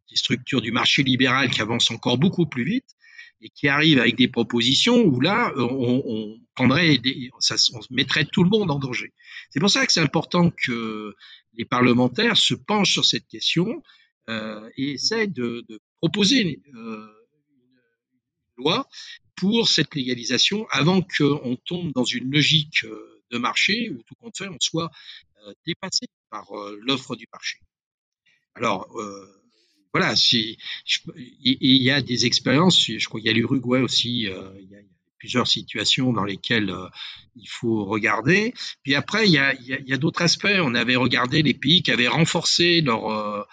[0.09, 2.87] des structures du marché libéral qui avancent encore beaucoup plus vite
[3.41, 8.25] et qui arrivent avec des propositions où là, on, on prendrait des, ça, on mettrait
[8.25, 9.11] tout le monde en danger.
[9.49, 11.15] C'est pour ça que c'est important que
[11.53, 13.83] les parlementaires se penchent sur cette question
[14.29, 17.07] euh, et essaient de, de proposer euh,
[18.57, 18.87] loi
[19.35, 24.37] pour cette légalisation avant qu'on tombe dans une logique euh, de marché où tout compte
[24.37, 24.91] fait, on soit
[25.47, 27.59] euh, dépassé par euh, l'offre du marché.
[28.55, 28.89] Alors,
[29.93, 30.57] voilà, il
[31.61, 34.81] y a des expériences, je crois qu'il y a l'Uruguay aussi, il y a
[35.17, 36.75] plusieurs situations dans lesquelles
[37.37, 38.53] il faut regarder.
[38.83, 39.37] Puis après, il y
[39.93, 40.51] a d'autres aspects.
[40.57, 43.47] On avait regardé les pays qui avaient renforcé leur,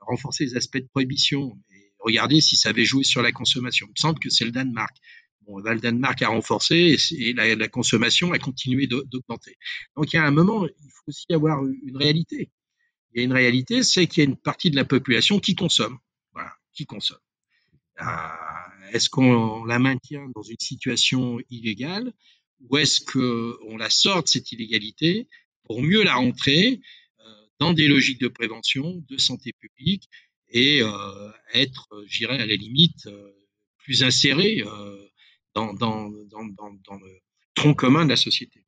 [0.00, 1.58] renforcé les aspects de prohibition
[2.02, 3.86] regarder si ça avait joué sur la consommation.
[3.86, 4.96] Il me semble que c'est le Danemark.
[5.48, 9.56] Le Danemark a renforcé et, la, consommation a continué d'augmenter.
[9.96, 12.50] Donc il y a un moment, il faut aussi avoir une réalité.
[13.12, 15.54] Il y a une réalité, c'est qu'il y a une partie de la population qui
[15.54, 15.98] consomme.
[16.32, 17.18] Voilà, qui consomme.
[18.00, 18.04] Euh,
[18.92, 22.12] est-ce qu'on la maintient dans une situation illégale
[22.60, 25.28] ou est-ce qu'on la sort de cette illégalité
[25.64, 26.80] pour mieux la rentrer
[27.20, 30.08] euh, dans des logiques de prévention, de santé publique
[30.52, 33.32] et euh, être, euh, j'irais à la limite, euh,
[33.78, 34.62] plus inséré
[35.54, 37.20] dans, le
[37.54, 38.64] tronc commun de la société.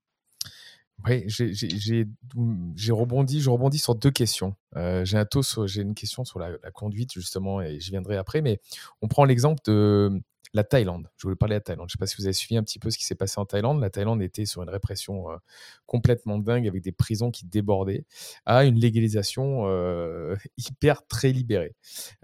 [1.06, 4.56] Oui, j'ai rebondi, je rebondis sur deux questions.
[4.74, 5.26] J'ai un
[5.66, 8.42] j'ai une question sur la, la, conduite justement, et je viendrai après.
[8.42, 8.58] Mais
[9.02, 10.20] on prend l'exemple de
[10.54, 11.10] la Thaïlande.
[11.16, 11.88] Je voulais parler de la Thaïlande.
[11.90, 13.40] Je ne sais pas si vous avez suivi un petit peu ce qui s'est passé
[13.40, 13.80] en Thaïlande.
[13.80, 15.36] La Thaïlande était sur une répression euh,
[15.84, 18.06] complètement dingue avec des prisons qui débordaient
[18.46, 21.74] à une légalisation euh, hyper très libérée.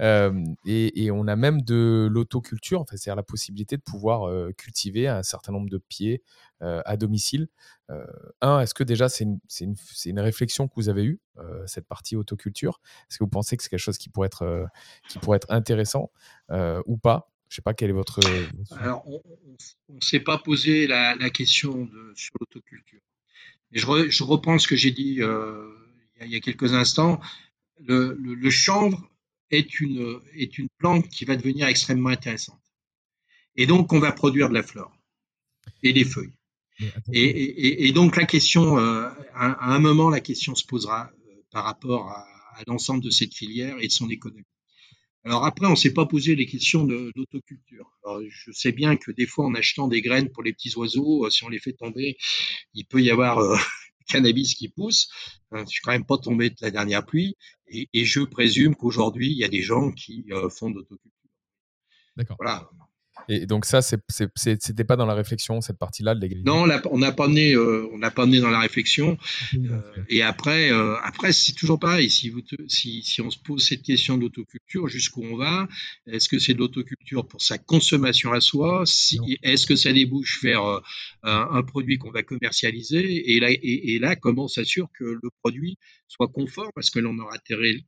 [0.00, 0.32] Euh,
[0.64, 5.68] et, on a même de l'autoculture, c'est-à-dire la possibilité de pouvoir cultiver un certain nombre
[5.68, 6.22] de pieds
[6.60, 7.48] à domicile.
[8.40, 11.20] un, est-ce que déjà c'est une, réflexion que vous avez eue,
[11.66, 12.80] cette partie autoculture?
[13.08, 16.12] Est-ce que vous pensez que c'est quelque chose qui pourrait être intéressant
[16.86, 17.29] ou pas?
[17.50, 18.20] Je ne sais pas quel est votre.
[18.78, 23.00] Alors, on ne s'est pas posé la, question de, sur l'autoculture.
[23.72, 25.68] Je, je, reprends ce que j'ai dit euh,
[26.20, 27.20] il, y a, quelques instants.
[27.80, 29.10] Le, le, chanvre
[29.50, 32.60] est une, est une plante qui va devenir extrêmement intéressante.
[33.56, 34.96] Et donc, on va produire de la flore
[35.82, 36.32] et des feuilles.
[37.12, 41.64] Et, et, donc, la question, euh, à, un moment, la question se posera euh, par
[41.64, 44.46] rapport à, à l'ensemble de cette filière et de son économie.
[45.24, 47.90] Alors après, on ne s'est pas posé les questions d'autoculture.
[48.28, 51.30] Je sais bien que des fois, en achetant des graines pour les petits oiseaux, euh,
[51.30, 52.16] si on les fait tomber,
[52.74, 53.56] il peut y avoir euh,
[54.08, 55.10] cannabis qui pousse.
[55.52, 57.36] Je suis quand même pas tombé de la dernière pluie,
[57.68, 61.10] et, et je présume qu'aujourd'hui, il y a des gens qui euh, font d'autoculture.
[62.16, 62.36] D'accord.
[62.38, 62.70] Voilà.
[63.28, 66.48] Et donc ça, c'était pas dans la réflexion cette partie-là de l'égalité.
[66.48, 69.18] Non, on n'a pas mené, euh, on n'a pas mené dans la réflexion.
[69.54, 72.10] Euh, et après, euh, après c'est toujours pareil.
[72.10, 75.68] Si, vous si, si on se pose cette question d'autoculture, jusqu'où on va?
[76.06, 78.82] Est-ce que c'est de l'autoculture pour sa consommation à soi?
[78.86, 80.80] Si, Est-ce que ça débouche vers un,
[81.22, 83.32] un, produit qu'on va commercialiser?
[83.32, 87.18] Et là, et, et là, comment s'assure que le produit soit conforme parce que l'on
[87.18, 87.36] aura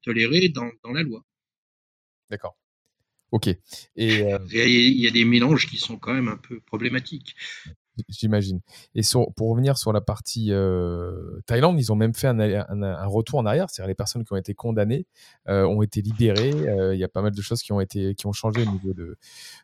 [0.02, 1.24] toléré dans, dans la loi?
[2.30, 2.56] D'accord.
[3.32, 3.48] Ok.
[3.48, 3.58] Et
[3.96, 7.34] il y a des mélanges qui sont quand même un peu problématiques.
[8.08, 8.60] J'imagine.
[8.94, 9.02] Et
[9.36, 10.52] pour revenir sur la partie
[11.46, 13.68] Thaïlande, ils ont même fait un, retour en arrière.
[13.70, 15.06] C'est-à-dire les personnes qui ont été condamnées
[15.46, 16.52] ont été libérées.
[16.92, 18.92] Il y a pas mal de choses qui ont, été, qui ont changé au niveau
[18.92, 19.16] de,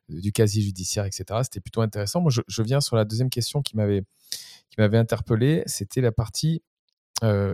[0.08, 1.24] du casier judiciaire, etc.
[1.42, 2.20] C'était plutôt intéressant.
[2.20, 4.04] Moi, je, viens sur la deuxième question qui m'avait
[4.78, 5.62] interpellé.
[5.66, 6.62] C'était la partie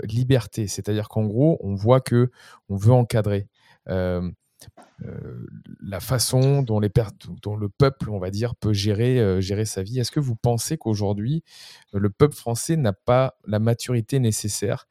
[0.04, 0.68] liberté.
[0.68, 2.30] C'est-à-dire qu'en gros, on voit que
[2.68, 3.48] on veut encadrer.
[3.88, 4.30] Euh,
[5.80, 6.88] la façon dont le
[7.68, 9.98] peuple, on va dire, peut gérer, euh, gérer sa vie.
[9.98, 11.42] Est-ce que vous pensez qu'aujourd'hui,
[11.94, 14.86] euh, le peuple français n'a pas la maturité nécessaire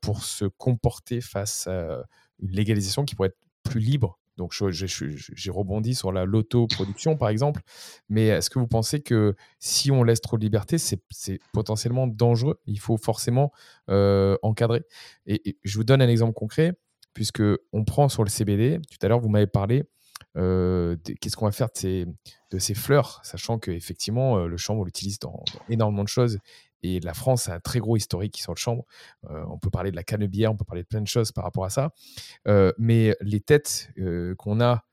[0.00, 2.04] pour se comporter face à
[2.40, 4.18] une légalisation qui pourrait être plus libre?
[4.36, 7.62] Donc, j'ai rebondi sur la l'autoproduction, par exemple.
[8.10, 11.00] Mais est-ce que vous pensez que si on laisse trop de liberté, c'est
[11.54, 12.60] potentiellement dangereux?
[12.66, 13.50] Il faut forcément
[13.88, 14.82] encadrer.
[15.26, 16.74] et, je vous donne un exemple concret
[17.16, 17.42] puisque
[17.72, 18.78] on prend sur le CBD.
[18.90, 19.84] Tout à l'heure, vous m'avez parlé.
[20.36, 25.18] Euh, qu'est-ce qu'on va faire de ces, fleurs, sachant qu'effectivement, euh, le chanvre, on l'utilise
[25.18, 26.38] dans, énormément de choses.
[26.82, 28.84] Et la France a un très gros historique sur le chanvre.
[29.30, 31.42] Euh, on peut parler de la canebière, on peut parler de plein de choses par
[31.42, 31.94] rapport à ça.
[32.76, 33.90] mais les têtes
[34.36, 34.84] qu'on a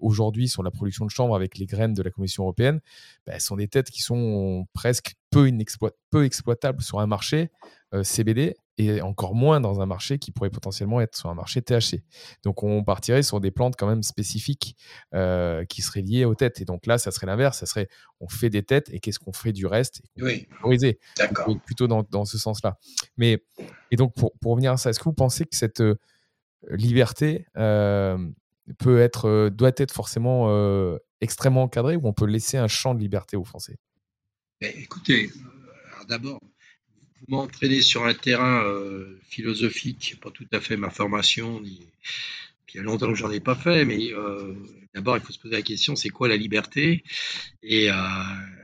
[0.00, 2.80] aujourd'hui sur la production de chanvre avec les graines de la Commission européenne,
[3.26, 5.50] bah, sont des têtes qui sont presque peu,
[6.08, 7.50] peu exploitables sur un marché
[8.02, 12.02] CBD et encore moins dans un marché qui pourrait potentiellement être sur un marché THC.
[12.42, 14.76] Donc on partirait sur des plantes quand même spécifiques
[15.14, 16.60] euh, qui seraient liées aux têtes.
[16.60, 17.88] Et donc là, ça serait l'inverse, ça serait
[18.20, 20.48] on fait des têtes et qu'est-ce qu'on fait du reste Oui.
[21.18, 21.54] D'accord.
[21.64, 22.78] Plutôt dans, dans ce sens-là.
[23.16, 23.44] Mais
[23.90, 25.98] et donc pour, pour revenir à ça, est-ce que vous pensez que cette euh,
[26.70, 28.16] liberté euh,
[28.78, 30.48] peut être, doit être forcément
[31.20, 33.76] extrêmement encadrée ou on peut laisser un champ de liberté aux Français?
[34.60, 35.28] Écoutez,
[36.08, 36.38] d'abord,
[37.22, 41.80] vous m'entraînez sur un terrain euh, philosophique, pas tout à fait ma formation, ni,
[42.74, 44.54] il y a longtemps que j'en ai pas fait, mais euh,
[44.94, 47.04] d'abord il faut se poser la question, c'est quoi la liberté?
[47.62, 47.94] Et euh,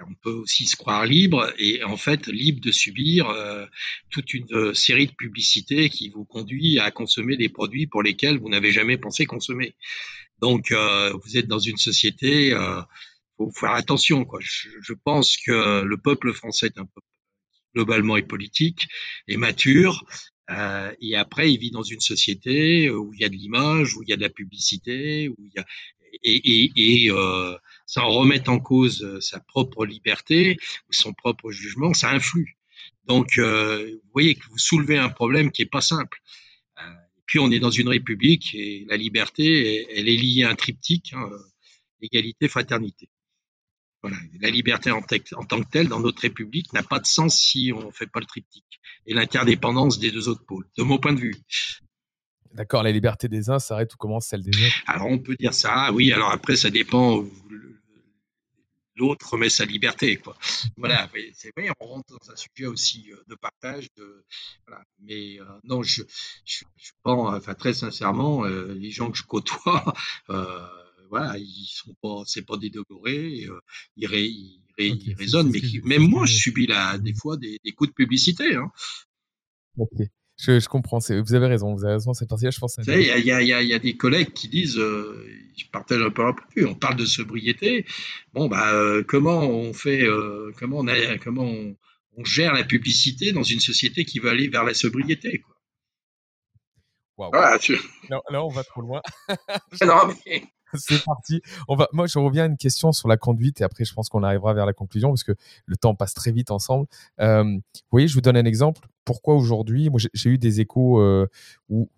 [0.09, 3.67] on peut aussi se croire libre, et en fait libre de subir euh,
[4.11, 8.49] toute une série de publicités qui vous conduit à consommer des produits pour lesquels vous
[8.49, 9.75] n'avez jamais pensé consommer.
[10.41, 12.81] Donc euh, vous êtes dans une société, euh,
[13.37, 14.25] faut faire attention.
[14.25, 14.41] Quoi.
[14.43, 17.07] Je, je pense que le peuple français est un peuple
[17.75, 18.89] globalement est politique,
[19.27, 20.05] est mature.
[20.51, 24.03] Euh, et après, il vit dans une société où il y a de l'image, où
[24.03, 25.67] il y a de la publicité, où il y a
[26.23, 27.57] et, et, et euh,
[27.87, 30.57] sans remettre en cause euh, sa propre liberté
[30.89, 32.57] ou son propre jugement, ça influe.
[33.07, 36.21] Donc, euh, vous voyez que vous soulevez un problème qui est pas simple.
[36.79, 36.95] Euh,
[37.27, 41.13] puis, on est dans une république et la liberté, elle est liée à un triptyque
[41.15, 41.29] hein,
[42.01, 43.09] égalité, fraternité.
[44.03, 44.17] Voilà.
[44.41, 47.73] La liberté en, en, tant que telle dans notre République n'a pas de sens si
[47.75, 48.81] on ne fait pas le triptyque.
[49.07, 51.35] Et l'interdépendance des deux autres pôles, de mon point de vue.
[52.55, 54.83] D'accord, la liberté des uns s'arrête ou commence celle des autres?
[54.87, 57.25] Alors on peut dire ça, oui, alors après ça dépend
[58.99, 60.17] l'autre remet sa liberté.
[60.17, 60.37] Quoi.
[60.77, 63.89] Voilà, c'est vrai, on rentre dans un sujet aussi euh, de partage.
[63.97, 64.25] De,
[64.67, 64.83] voilà.
[65.01, 66.03] Mais euh, non, je,
[66.45, 69.95] je, je, pense, enfin très sincèrement, euh, les gens que je côtoie,
[70.31, 70.67] euh,
[71.09, 73.59] voilà, ils sont pas, c'est pas dédoloré, euh,
[73.97, 77.37] ils, ré, ils, ré- ils c'est mais qui, même moi, je subis là, des fois
[77.37, 78.55] des, des coups de publicité.
[78.55, 78.71] Hein.
[79.77, 79.91] Ok.
[80.41, 80.99] Je, je comprends.
[80.99, 81.75] Vous avez raison.
[81.75, 82.15] Vous avez raison.
[82.15, 82.79] Cette partie-là, je pense.
[83.01, 86.65] il y a, y, y des collègues qui disent, euh, je partage un peu peu,
[86.65, 87.85] on parle de sobriété.
[88.33, 91.77] Bon, bah, euh, comment on fait, euh, comment on, a, comment on,
[92.17, 95.57] on gère la publicité dans une société qui veut aller vers la sobriété quoi?
[97.17, 97.31] Waouh.
[97.33, 97.77] Voilà, tu-
[98.09, 99.03] Là, là, on va trop loin.
[99.85, 100.45] non, mais-
[100.75, 101.41] C'est parti.
[101.69, 104.09] On va, moi, je reviens à une question sur la conduite et après, je pense
[104.09, 105.33] qu'on arrivera vers la conclusion parce que
[105.67, 106.87] le temps passe très vite ensemble.
[107.21, 107.61] Euh, vous
[107.91, 108.89] voyez, je vous donne un exemple.
[109.05, 111.27] Pourquoi aujourd'hui, moi, j'ai- eu des échos euh,
[111.71, 111.89] où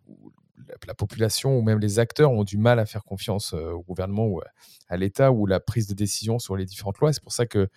[0.68, 3.82] la, la population ou même les acteurs ont du mal à faire confiance euh, au
[3.82, 4.40] gouvernement ou
[4.88, 7.12] à, l'État ou la prise de décision sur les différentes lois.
[7.12, 7.68] C'est pour ça que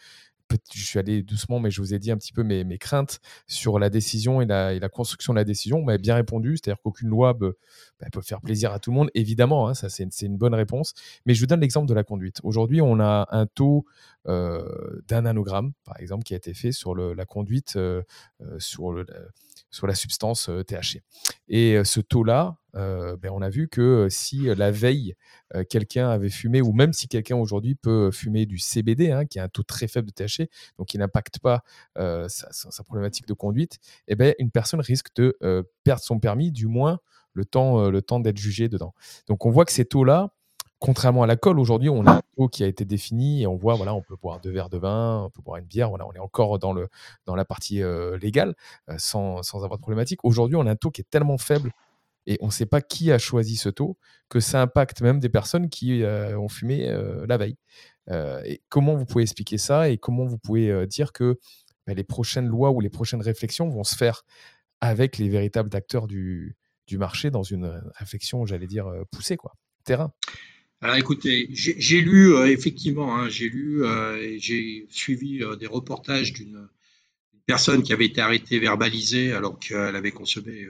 [0.73, 3.79] je suis allé doucement, mais je vous ai dit un petit peu mes, craintes sur
[3.79, 5.79] la décision et la, construction de la décision.
[5.79, 9.09] Vous m'avez bien répondu, c'est-à-dire qu'aucune loi bah, peut faire plaisir à tout le monde,
[9.13, 10.93] évidemment, hein, ça c'est une, bonne réponse.
[11.25, 12.39] Mais je vous donne l'exemple de la conduite.
[12.43, 13.85] Aujourd'hui, on a un taux
[14.27, 18.01] euh, d'un nanogramme, par exemple, qui a été fait sur la conduite euh,
[18.41, 21.01] euh, sur, la- substance THC.
[21.49, 25.15] Et ce taux-là, euh, ben, on a vu que si euh, la veille,
[25.55, 29.39] euh, quelqu'un avait fumé, ou même si quelqu'un aujourd'hui peut fumer du CBD, hein, qui
[29.39, 31.63] a un taux très faible de THC, donc qui n'impacte pas
[31.95, 35.37] sa, problématique de conduite, eh ben, une personne risque de
[35.83, 36.99] perdre son permis, du moins
[37.33, 38.93] le temps, le temps d'être jugé dedans.
[39.27, 40.33] Donc on voit que ces taux-là,
[40.79, 43.75] contrairement à l'alcool, aujourd'hui, on a un taux qui a été défini et on voit,
[43.75, 46.13] voilà, on peut boire deux verres de vin, on peut boire une bière, voilà, on
[46.13, 46.89] est encore dans, le,
[47.25, 47.81] dans la partie
[48.21, 48.55] légale
[48.97, 50.19] sans, sans avoir de problématique.
[50.23, 51.71] Aujourd'hui, on a un taux qui est tellement faible
[52.25, 53.97] et on ne sait pas qui a choisi ce taux
[54.29, 57.57] que ça impacte même des personnes qui euh, ont fumé euh, la veille.
[58.09, 61.39] Euh, comment vous pouvez expliquer ça et comment vous pouvez dire que
[61.85, 64.23] bah, les prochaines lois ou les prochaines réflexions vont se faire
[64.81, 66.55] avec les véritables acteurs du,
[66.93, 69.53] marché dans une réflexion, j'allais dire, poussée, quoi,
[69.83, 70.13] terrain?
[70.81, 76.67] Alors écoutez, j'ai lu effectivement, hein, j'ai lu et j'ai suivi des reportages d'une
[77.33, 80.67] une personne qui avait été arrêtée verbalisée alors qu'elle avait consommé,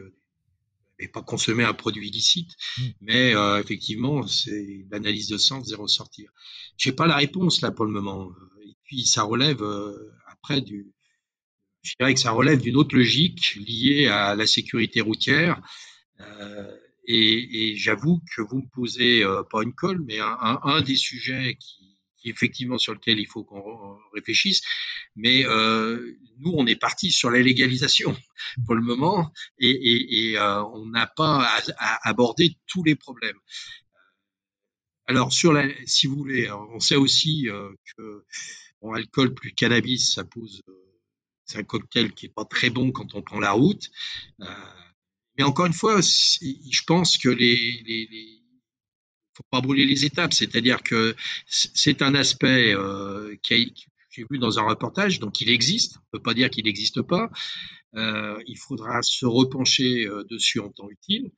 [1.07, 2.83] pas consommé un produit illicite, Mm.
[3.01, 6.31] mais euh, effectivement c'est l'analyse de sang faisait ressortir.
[6.77, 8.31] J'ai pas la réponse là pour le moment.
[8.65, 10.91] Et puis ça relève euh, après du,
[11.81, 15.61] je dirais que ça relève d'une autre logique liée à la sécurité routière.
[16.21, 16.77] Euh,
[17.07, 20.95] et, et j'avoue que vous me posez pas une colle, mais un, un, un des
[20.95, 21.92] sujets qui,
[22.29, 24.61] effectivement sur lequel il faut qu'on réfléchisse.
[25.15, 28.15] Mais euh, nous, on est parti sur la légalisation
[28.65, 32.95] pour le moment, et, et, et euh, on n'a pas à, à aborder tous les
[32.95, 33.37] problèmes.
[35.07, 38.23] Alors sur la, si vous voulez, on sait aussi euh, que
[38.81, 40.61] bon, alcool plus cannabis, ça pose,
[41.45, 43.89] c'est un cocktail qui est pas très bon quand on prend la route.
[44.41, 44.45] Euh,
[45.37, 48.42] mais encore une fois, je pense que les, les, les
[49.35, 50.33] faut pas brûler les étapes.
[50.33, 51.15] C'est-à-dire que
[51.47, 53.73] c'est un aspect euh, qui
[54.13, 55.97] j'ai vu dans un reportage, donc il existe.
[55.97, 57.31] On peut pas dire qu'il n'existe pas.
[57.95, 61.31] Euh, il faudra se repencher euh, dessus en temps utile.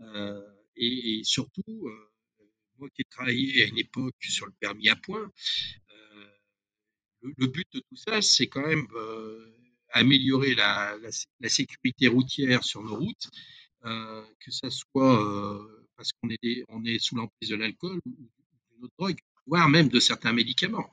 [0.00, 0.40] Euh,
[0.76, 1.88] et, surtout,
[2.78, 5.30] moi qui ai travaillé à une époque sur le permis à point,
[5.90, 6.26] euh,
[7.36, 8.86] le, but de tout ça, c'est quand même
[9.90, 10.96] améliorer la,
[11.40, 13.30] la, sécurité routière sur nos routes,
[13.82, 15.60] que ça soit
[15.96, 19.68] parce qu'on est, des, on est sous l'emprise de l'alcool ou d'une autre drogue, voire
[19.68, 20.90] même de certains médicaments.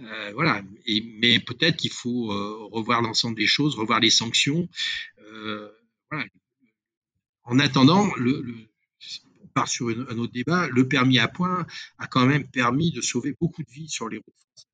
[0.00, 0.62] Euh, voilà.
[0.86, 4.68] Et, mais peut-être qu'il faut euh, revoir l'ensemble des choses, revoir les sanctions.
[5.20, 5.70] Euh,
[6.10, 6.26] voilà.
[7.44, 8.54] En attendant, le, le,
[9.42, 11.66] on part sur une, un autre débat, le permis à point
[11.98, 14.68] a quand même permis de sauver beaucoup de vies sur les routes françaises.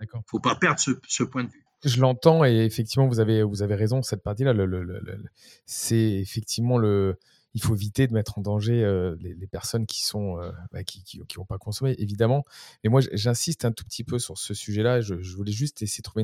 [0.00, 1.64] Il ne faut pas perdre ce, ce point de vue.
[1.84, 5.24] Je l'entends et effectivement, vous avez, vous avez raison, cette partie-là, le,
[5.64, 7.16] c'est effectivement le.
[7.54, 8.84] Il faut éviter de mettre en danger
[9.20, 10.52] les, personnes qui sont euh,
[10.86, 12.44] qui qui, qui pas consommé, évidemment.
[12.84, 15.00] Mais moi, j'insiste un tout petit peu sur ce sujet-là.
[15.00, 16.22] Je, voulais juste essayer de trouver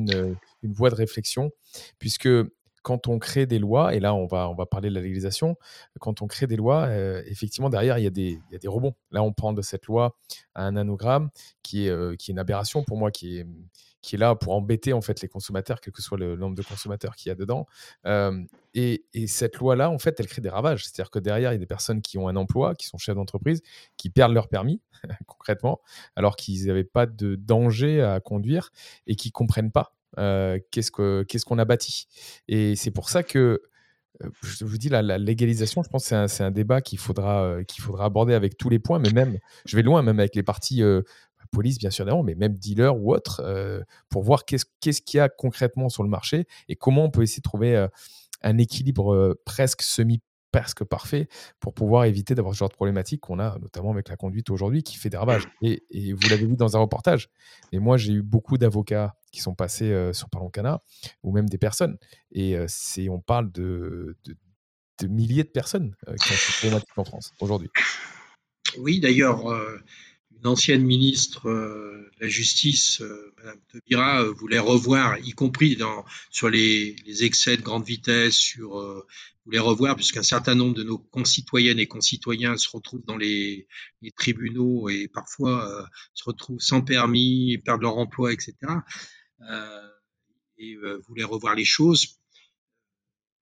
[0.61, 1.51] une, voie de réflexion,
[1.99, 2.29] puisque
[2.83, 5.57] quand on crée des lois, et là on va, on va parler de la légalisation,
[5.99, 6.87] quand on crée des lois,
[7.25, 8.93] effectivement derrière il y, a des, il y, a des rebonds.
[9.09, 10.15] Là on prend de cette loi
[10.53, 11.31] un nanogramme
[11.63, 13.47] qui est, qui est une aberration pour moi, qui est,
[14.05, 16.61] qui est là pour embêter en fait les consommateurs, quel que soit le nombre de
[16.61, 17.65] consommateurs qu'il y a dedans.
[18.75, 20.83] Et, et, cette loi-là, en fait, elle crée des ravages.
[20.85, 23.15] C'est-à-dire que derrière, il y a des personnes qui ont un emploi, qui sont chefs
[23.15, 23.61] d'entreprise,
[23.97, 24.81] qui perdent leur permis,
[25.27, 25.81] concrètement,
[26.15, 28.71] alors qu'ils n'avaient pas de danger à conduire
[29.07, 29.95] et qui comprennent pas
[30.71, 32.07] qu'est-ce qu'on qu qu a bâti.
[32.47, 33.61] Et c'est pour ça que
[34.43, 37.57] je vous dis, la, légalisation, je pense que c'est un, débat qu'il faudra,
[37.99, 40.81] aborder avec tous les points, mais même, je vais loin, même avec les parties
[41.55, 45.19] police, bien sûr, mais même dealer ou autre, euh, pour voir qu'est-ce qu'il qu y
[45.19, 47.87] a concrètement sur le marché et comment on peut essayer de trouver euh,
[48.41, 51.27] un équilibre euh, presque semi presque parfait
[51.59, 54.83] pour pouvoir éviter d'avoir ce genre de problématique qu'on a, notamment avec la conduite aujourd'hui,
[54.83, 55.47] qui fait des ravages.
[55.61, 57.29] Et, et vous l'avez vu dans un reportage.
[57.73, 60.81] Et moi, j'ai eu beaucoup d'avocats qui sont passés sur Parlons Cana,
[61.23, 61.97] ou même des personnes.
[62.31, 64.15] Et c'est, on parle de,
[65.01, 67.69] de, milliers de personnes qui ont cette problématique en France aujourd'hui.
[68.77, 69.43] Oui, d'ailleurs,
[70.39, 75.75] une ancienne ministre euh, de la Justice, euh, Madame Taubira, euh, voulait revoir, y compris
[75.75, 79.05] dans, sur les, les excès de grande vitesse, sur euh,
[79.45, 83.67] voulait revoir, puisqu'un certain nombre de nos concitoyennes et concitoyens se retrouvent dans les,
[84.01, 88.55] les tribunaux et parfois euh, se retrouvent sans permis, perdent leur emploi, etc.
[89.49, 89.89] Euh,
[90.57, 90.77] et
[91.07, 92.17] voulait revoir les choses.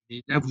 [0.08, 0.50] Et là, vous,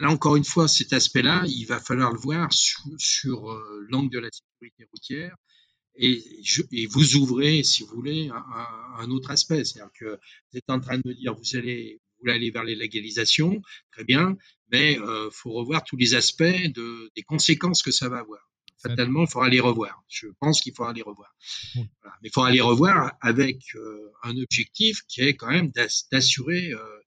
[0.00, 3.56] là, encore une fois, cet aspect-là, il va falloir le voir sur, sur
[3.88, 5.36] l'angle de la sécurité routière.
[5.98, 8.66] Et, je, et, vous ouvrez, si vous voulez, un,
[8.98, 9.64] un autre aspect.
[9.64, 10.18] C'est-à-dire que
[10.50, 13.62] vous êtes en train de me dire, vous allez, vous voulez aller vers les légalisations,
[13.92, 14.36] très bien,
[14.70, 18.40] mais il euh, faut revoir tous les aspects de, des conséquences que ça va avoir.
[18.82, 20.04] Fatalement, il faudra les revoir.
[20.08, 21.34] Je pense qu'il faudra les revoir.
[21.74, 22.16] Voilà.
[22.22, 25.72] Mais il faudra les revoir avec euh, un objectif qui est quand même
[26.12, 27.00] d'assurer euh,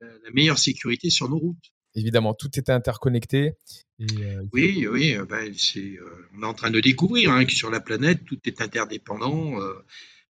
[0.00, 1.72] la meilleure sécurité sur nos routes.
[1.94, 3.54] Évidemment, tout est interconnecté.
[3.98, 7.52] Et, euh, oui, oui, ben, c'est, euh, on est en train de découvrir hein, que
[7.52, 9.60] sur la planète, tout est interdépendant.
[9.60, 9.74] Euh,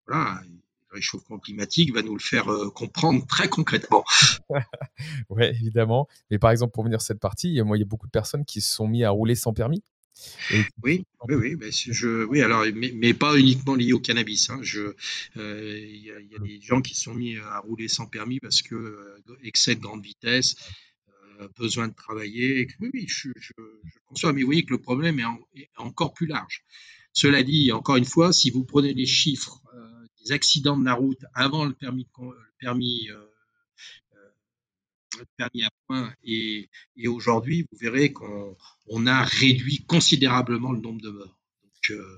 [0.06, 4.04] voilà, le réchauffement climatique va nous le faire euh, comprendre très concrètement.
[5.30, 6.08] oui, évidemment.
[6.30, 8.60] Mais par exemple, pour venir cette partie, moi, il y a beaucoup de personnes qui
[8.60, 9.82] se sont mis à rouler sans permis.
[10.52, 10.62] Et...
[10.82, 14.48] Oui, oui, oui, je, oui, alors, mais, mais, pas uniquement lié au cannabis.
[14.50, 14.60] Hein.
[15.36, 18.06] Euh, il y, a, y a des gens qui se sont mis à rouler sans
[18.06, 20.85] permis parce que euh, excès de grande vitesse, euh,
[21.58, 22.68] besoin de travailler.
[22.80, 23.52] Oui, oui, je, je,
[23.84, 26.64] je, conçois, mais vous voyez que le problème est, en, est, encore plus large.
[27.12, 30.94] Cela dit, encore une fois, si vous prenez les chiffres euh, des accidents de la
[30.94, 33.26] route avant le permis, le permis euh,
[35.40, 35.48] à
[35.86, 38.56] point et, et aujourd'hui, vous verrez qu'on
[38.88, 41.38] on a réduit considérablement le nombre de morts.
[41.62, 42.16] Donc, il euh,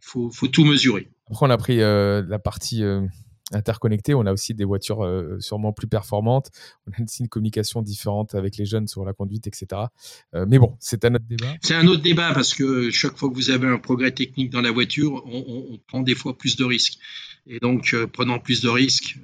[0.00, 1.08] faut, faut, tout mesurer.
[1.30, 2.82] Après, on a pris euh, la partie
[3.50, 4.14] interconnectée.
[4.14, 6.50] On a aussi des voitures euh, sûrement plus performantes.
[6.86, 9.82] On a aussi une communication différente avec les jeunes sur la conduite, etc.
[10.34, 11.54] Euh, mais bon, c'est un autre débat.
[11.62, 14.60] C'est un autre débat parce que chaque fois que vous avez un progrès technique dans
[14.60, 16.98] la voiture, on, on, on prend des fois plus de risques.
[17.46, 19.18] Et donc, euh, prenant plus de risques,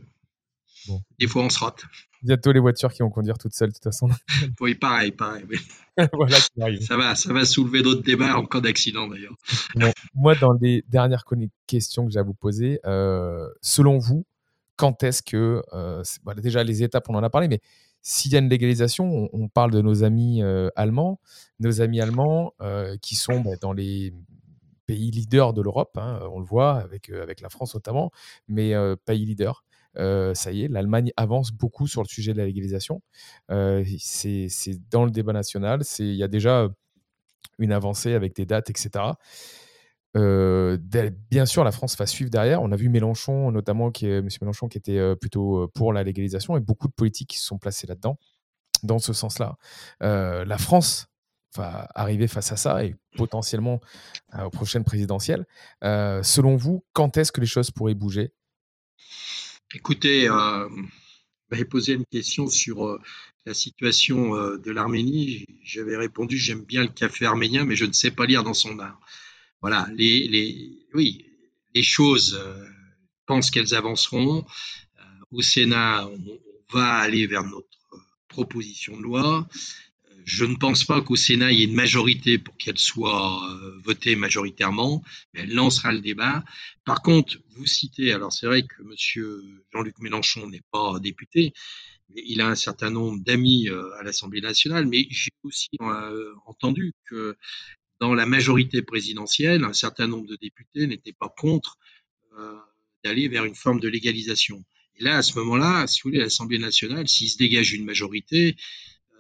[0.89, 1.03] bon.
[1.19, 1.85] des fois on se rate
[2.23, 4.09] bientôt les voitures qui vont conduire toutes seules de toute façon.
[4.61, 5.45] oui, pareil, pareil.
[5.49, 5.59] Oui.
[6.13, 6.37] voilà,
[6.81, 9.35] ça va, ça va soulever d'autres débats en cas d'accident d'ailleurs.
[9.75, 11.25] Bon, moi, dans les dernières
[11.67, 14.27] questions que j'ai à vous poser, euh, selon vous,
[14.77, 17.61] quand est-ce que, euh, bah, déjà les étapes, on en a parlé, mais
[18.03, 21.19] s'il y a une légalisation, on, on parle de nos amis euh, allemands,
[21.61, 22.53] nos amis allemands
[23.01, 24.13] qui sont bah, dans les
[24.85, 28.13] pays leaders de l'Europe, hein, on le voit avec, avec la France notamment,
[28.49, 28.75] mais
[29.07, 29.65] pays leaders.
[29.97, 33.03] Ça y est, l'Allemagne avance beaucoup sur le sujet de la légalisation.
[33.49, 35.83] C'est dans le débat national.
[35.99, 36.69] Il y a déjà
[37.59, 39.05] une avancée avec des dates, etc.
[40.15, 42.63] Bien sûr, la France va suivre derrière.
[42.63, 44.07] On a vu Mélenchon, notamment, qui.
[44.07, 47.87] Mélenchon, qui était plutôt pour la légalisation, et beaucoup de politiques qui se sont placés
[47.87, 48.19] là-dedans,
[48.83, 49.57] dans ce sens-là.
[50.01, 51.07] La France
[51.55, 53.81] va arriver face à ça et potentiellement
[54.39, 55.47] aux prochaines présidentielles.
[55.83, 58.33] selon vous, quand est-ce que les choses pourraient bouger?
[59.75, 60.87] Écoutez, euh, vous
[61.51, 63.01] m'avez posé une question sur euh,
[63.47, 65.45] la situation euh, de l'Arménie.
[65.65, 68.79] J'avais répondu j'aime bien le café arménien, mais je ne sais pas lire dans son
[68.79, 69.01] art.
[69.61, 71.27] Voilà, les, les, oui,
[71.75, 72.65] les choses, euh,
[73.27, 74.47] pensent qu'elles avanceront.
[75.33, 76.39] Au Sénat, on,
[76.73, 77.67] va aller vers notre
[78.29, 79.49] proposition de loi.
[80.27, 83.79] Je ne pense pas qu'au Sénat, il y ait une majorité pour qu'elle soit euh,
[83.85, 86.45] votée majoritairement, mais elle lancera le débat.
[86.85, 89.41] Par contre, vous citez, alors c'est vrai que Monsieur
[89.73, 91.53] Jean-Luc Mélenchon n'est pas député,
[92.09, 96.35] mais il a un certain nombre d'amis euh, à l'Assemblée nationale, mais j'ai aussi euh,
[96.47, 97.37] entendu que
[98.01, 101.79] dans la majorité présidentielle, un certain nombre de députés n'étaient pas contre
[103.03, 104.63] d'aller vers une forme de légalisation.
[104.97, 108.57] Et là, à ce moment-là, si vous voulez, l'Assemblée nationale, s'il se dégage une majorité,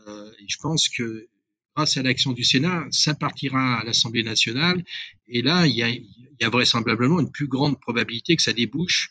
[0.06, 1.28] et je pense que
[1.76, 4.82] grâce à l'action du Sénat, ça partira à l'Assemblée nationale.
[5.28, 6.06] Et là, il y, a, il
[6.40, 9.10] y, a, vraisemblablement une plus grande probabilité que ça débouche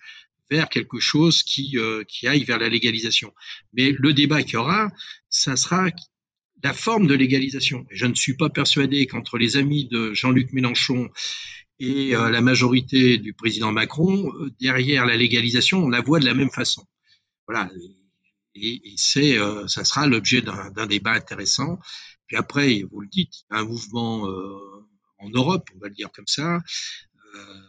[0.49, 3.33] vers quelque chose qui, euh, qui aille vers la légalisation.
[3.73, 4.91] Mais le débat qu'il y aura,
[5.29, 5.89] ça sera
[6.63, 7.85] la forme de légalisation.
[7.91, 11.09] Je ne suis pas persuadé qu'entre les amis de Jean-Luc Mélenchon
[11.79, 16.25] et euh, la majorité du président Macron, euh, derrière la légalisation, on la voit de
[16.25, 16.85] la même façon.
[17.47, 17.69] Voilà
[18.55, 21.79] et, et c'est, euh, ça sera l'objet d'un débat intéressant.
[22.27, 24.87] Puis après, vous le dites, il y a un mouvement euh,
[25.19, 26.59] en Europe, on va le dire comme ça,
[27.35, 27.61] euh,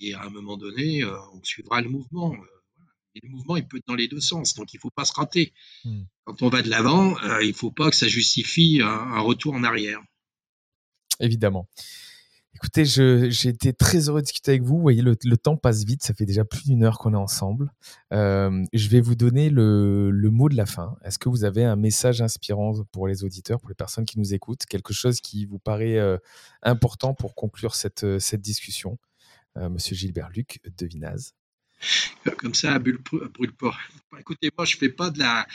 [0.00, 2.36] et à un moment donné, on suivra le mouvement.
[3.14, 5.04] Et le mouvement, il peut être dans les deux sens, donc il ne faut pas
[5.04, 5.52] se rater.
[5.84, 6.02] Hmm.
[6.24, 9.54] Quand on va de l'avant, il ne faut pas que ça justifie un, un retour
[9.54, 10.00] en arrière.
[11.18, 11.68] Évidemment.
[12.54, 14.76] Écoutez, j'ai été très heureux de discuter avec vous.
[14.76, 16.02] Vous voyez, le, temps passe vite.
[16.02, 17.72] Ça fait déjà plus d'une heure qu'on est ensemble.
[18.12, 20.96] Euh, je vais vous donner le, mot de la fin.
[21.04, 24.34] Est-ce que vous avez un message inspirant pour les auditeurs, pour les personnes qui nous
[24.34, 26.18] écoutent Quelque chose qui vous paraît euh,
[26.62, 28.98] important pour conclure cette, euh, discussion?
[29.56, 31.32] Monsieur Gilbert Luc de Vinaz.
[32.38, 32.98] Comme ça, à brûle,
[33.34, 33.76] brûle pas.
[34.18, 35.46] Écoutez, moi, je fais pas de la.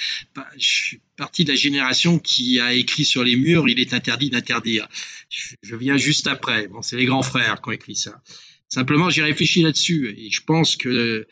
[0.58, 4.30] Je suis partie de la génération qui a écrit sur les murs il est interdit
[4.30, 4.88] d'interdire.
[5.30, 6.70] Je, viens juste après.
[6.82, 8.22] C'est les grands frères qui ont écrit ça.
[8.70, 11.28] Simplement, j'ai réfléchi là-dessus et je pense que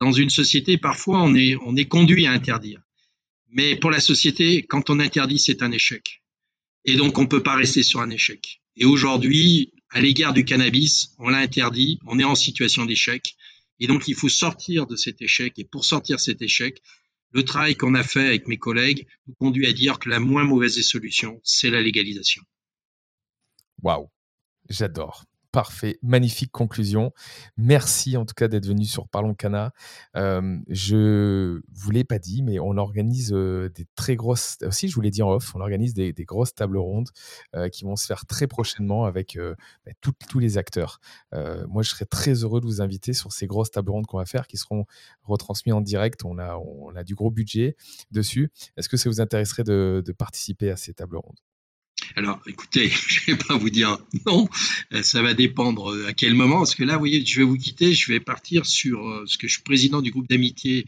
[0.00, 2.80] dans une société, parfois, on est, on est conduit à interdire.
[3.50, 6.22] Mais pour la société, quand on interdit, c'est un échec.
[6.84, 8.60] Et donc, on ne peut pas rester sur un échec.
[8.76, 13.36] Et aujourd'hui, à l'égard du cannabis, on l'a interdit, on est en situation d'échec.
[13.80, 15.58] Et donc, il faut sortir de cet échec.
[15.58, 16.82] Et pour sortir cet échec,
[17.32, 20.44] le travail qu'on a fait avec mes collègues nous conduit à dire que la moins
[20.44, 22.42] mauvaise des solutions, c'est la légalisation.
[23.82, 24.08] Waouh,
[24.68, 25.24] j'adore.
[25.54, 27.12] Parfait, magnifique conclusion.
[27.56, 29.72] Merci en tout cas d'être venu sur Parlons Cana.
[30.16, 34.58] Euh, je vous l'ai pas dit, mais on organise euh, des très grosses.
[34.66, 37.10] Aussi, je vous l'ai dit en off, on organise des, grosses tables rondes
[37.54, 39.54] euh, qui vont se faire très prochainement avec euh,
[39.86, 40.98] bah, tous les acteurs.
[41.34, 44.18] Euh, moi, je serais très heureux de vous inviter sur ces grosses tables rondes qu'on
[44.18, 44.86] va faire, qui seront
[45.22, 46.24] retransmises en direct.
[46.24, 47.76] On a, du gros budget
[48.10, 48.50] dessus.
[48.76, 51.38] Est-ce que ça vous intéresserait de participer à ces tables rondes?
[52.16, 54.48] Alors, écoutez, je vais pas vous dire non,
[54.92, 57.46] euh, ça va dépendre euh, à quel moment, parce que là, vous voyez, je vais
[57.46, 60.86] vous quitter, je vais partir sur euh, ce que je suis président du groupe d'amitié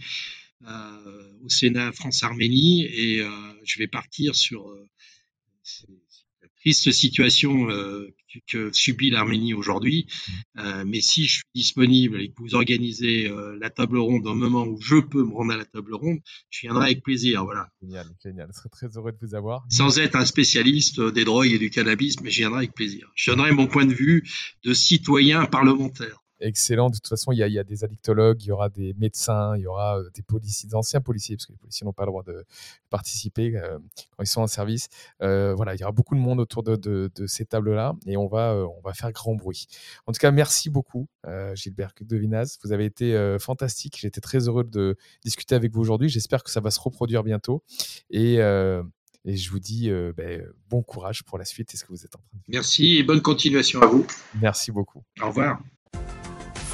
[1.45, 3.31] au Sénat France-Arménie, et euh,
[3.65, 4.89] je vais partir sur euh,
[6.61, 7.69] triste situation
[8.47, 10.07] que, subit l'Arménie aujourd'hui.
[10.59, 14.35] Euh, mais si je suis disponible et que vous organisez euh, la table ronde au
[14.35, 16.19] moment où je peux me rendre à la table ronde,
[16.51, 17.45] je viendrai avec plaisir.
[17.45, 17.69] Voilà.
[17.83, 18.49] Génial, génial.
[18.53, 19.65] Je serais très heureux de vous avoir.
[19.71, 23.11] Sans être un spécialiste des drogues et du cannabis, mais j'y viendrai avec plaisir.
[23.15, 24.29] Je donnerai mon point de vue
[24.65, 26.26] de citoyen parlementaire.
[26.41, 26.91] Excellent.
[26.91, 28.95] De toute façon, il y, a, il y a des addictologues, il y aura des
[28.99, 31.93] médecins, il y aura euh, des policiers, des anciens policiers, parce que les policiers n'ont
[31.93, 32.45] pas le droit de
[32.91, 33.79] participer euh,
[34.17, 34.89] quand ils sont en service.
[35.23, 38.17] Euh, voilà, il y aura beaucoup de monde autour de, de- de ces tables-là et
[38.17, 39.67] on va, euh, on va faire grand bruit.
[40.07, 41.09] En tout cas, merci beaucoup,
[41.55, 42.59] Gilbert Devinaz.
[42.63, 43.97] Vous avez été fantastique.
[43.99, 46.09] J'étais très heureux de discuter avec vous aujourd'hui.
[46.09, 47.63] J'espère que ça va se reproduire bientôt.
[48.11, 51.89] Et, et je vous dis euh, ben, bon courage pour la suite et ce que
[51.89, 52.53] vous êtes en train de faire.
[52.53, 54.07] Merci et bonne continuation à vous.
[54.41, 55.03] Merci beaucoup.
[55.21, 55.59] Au revoir.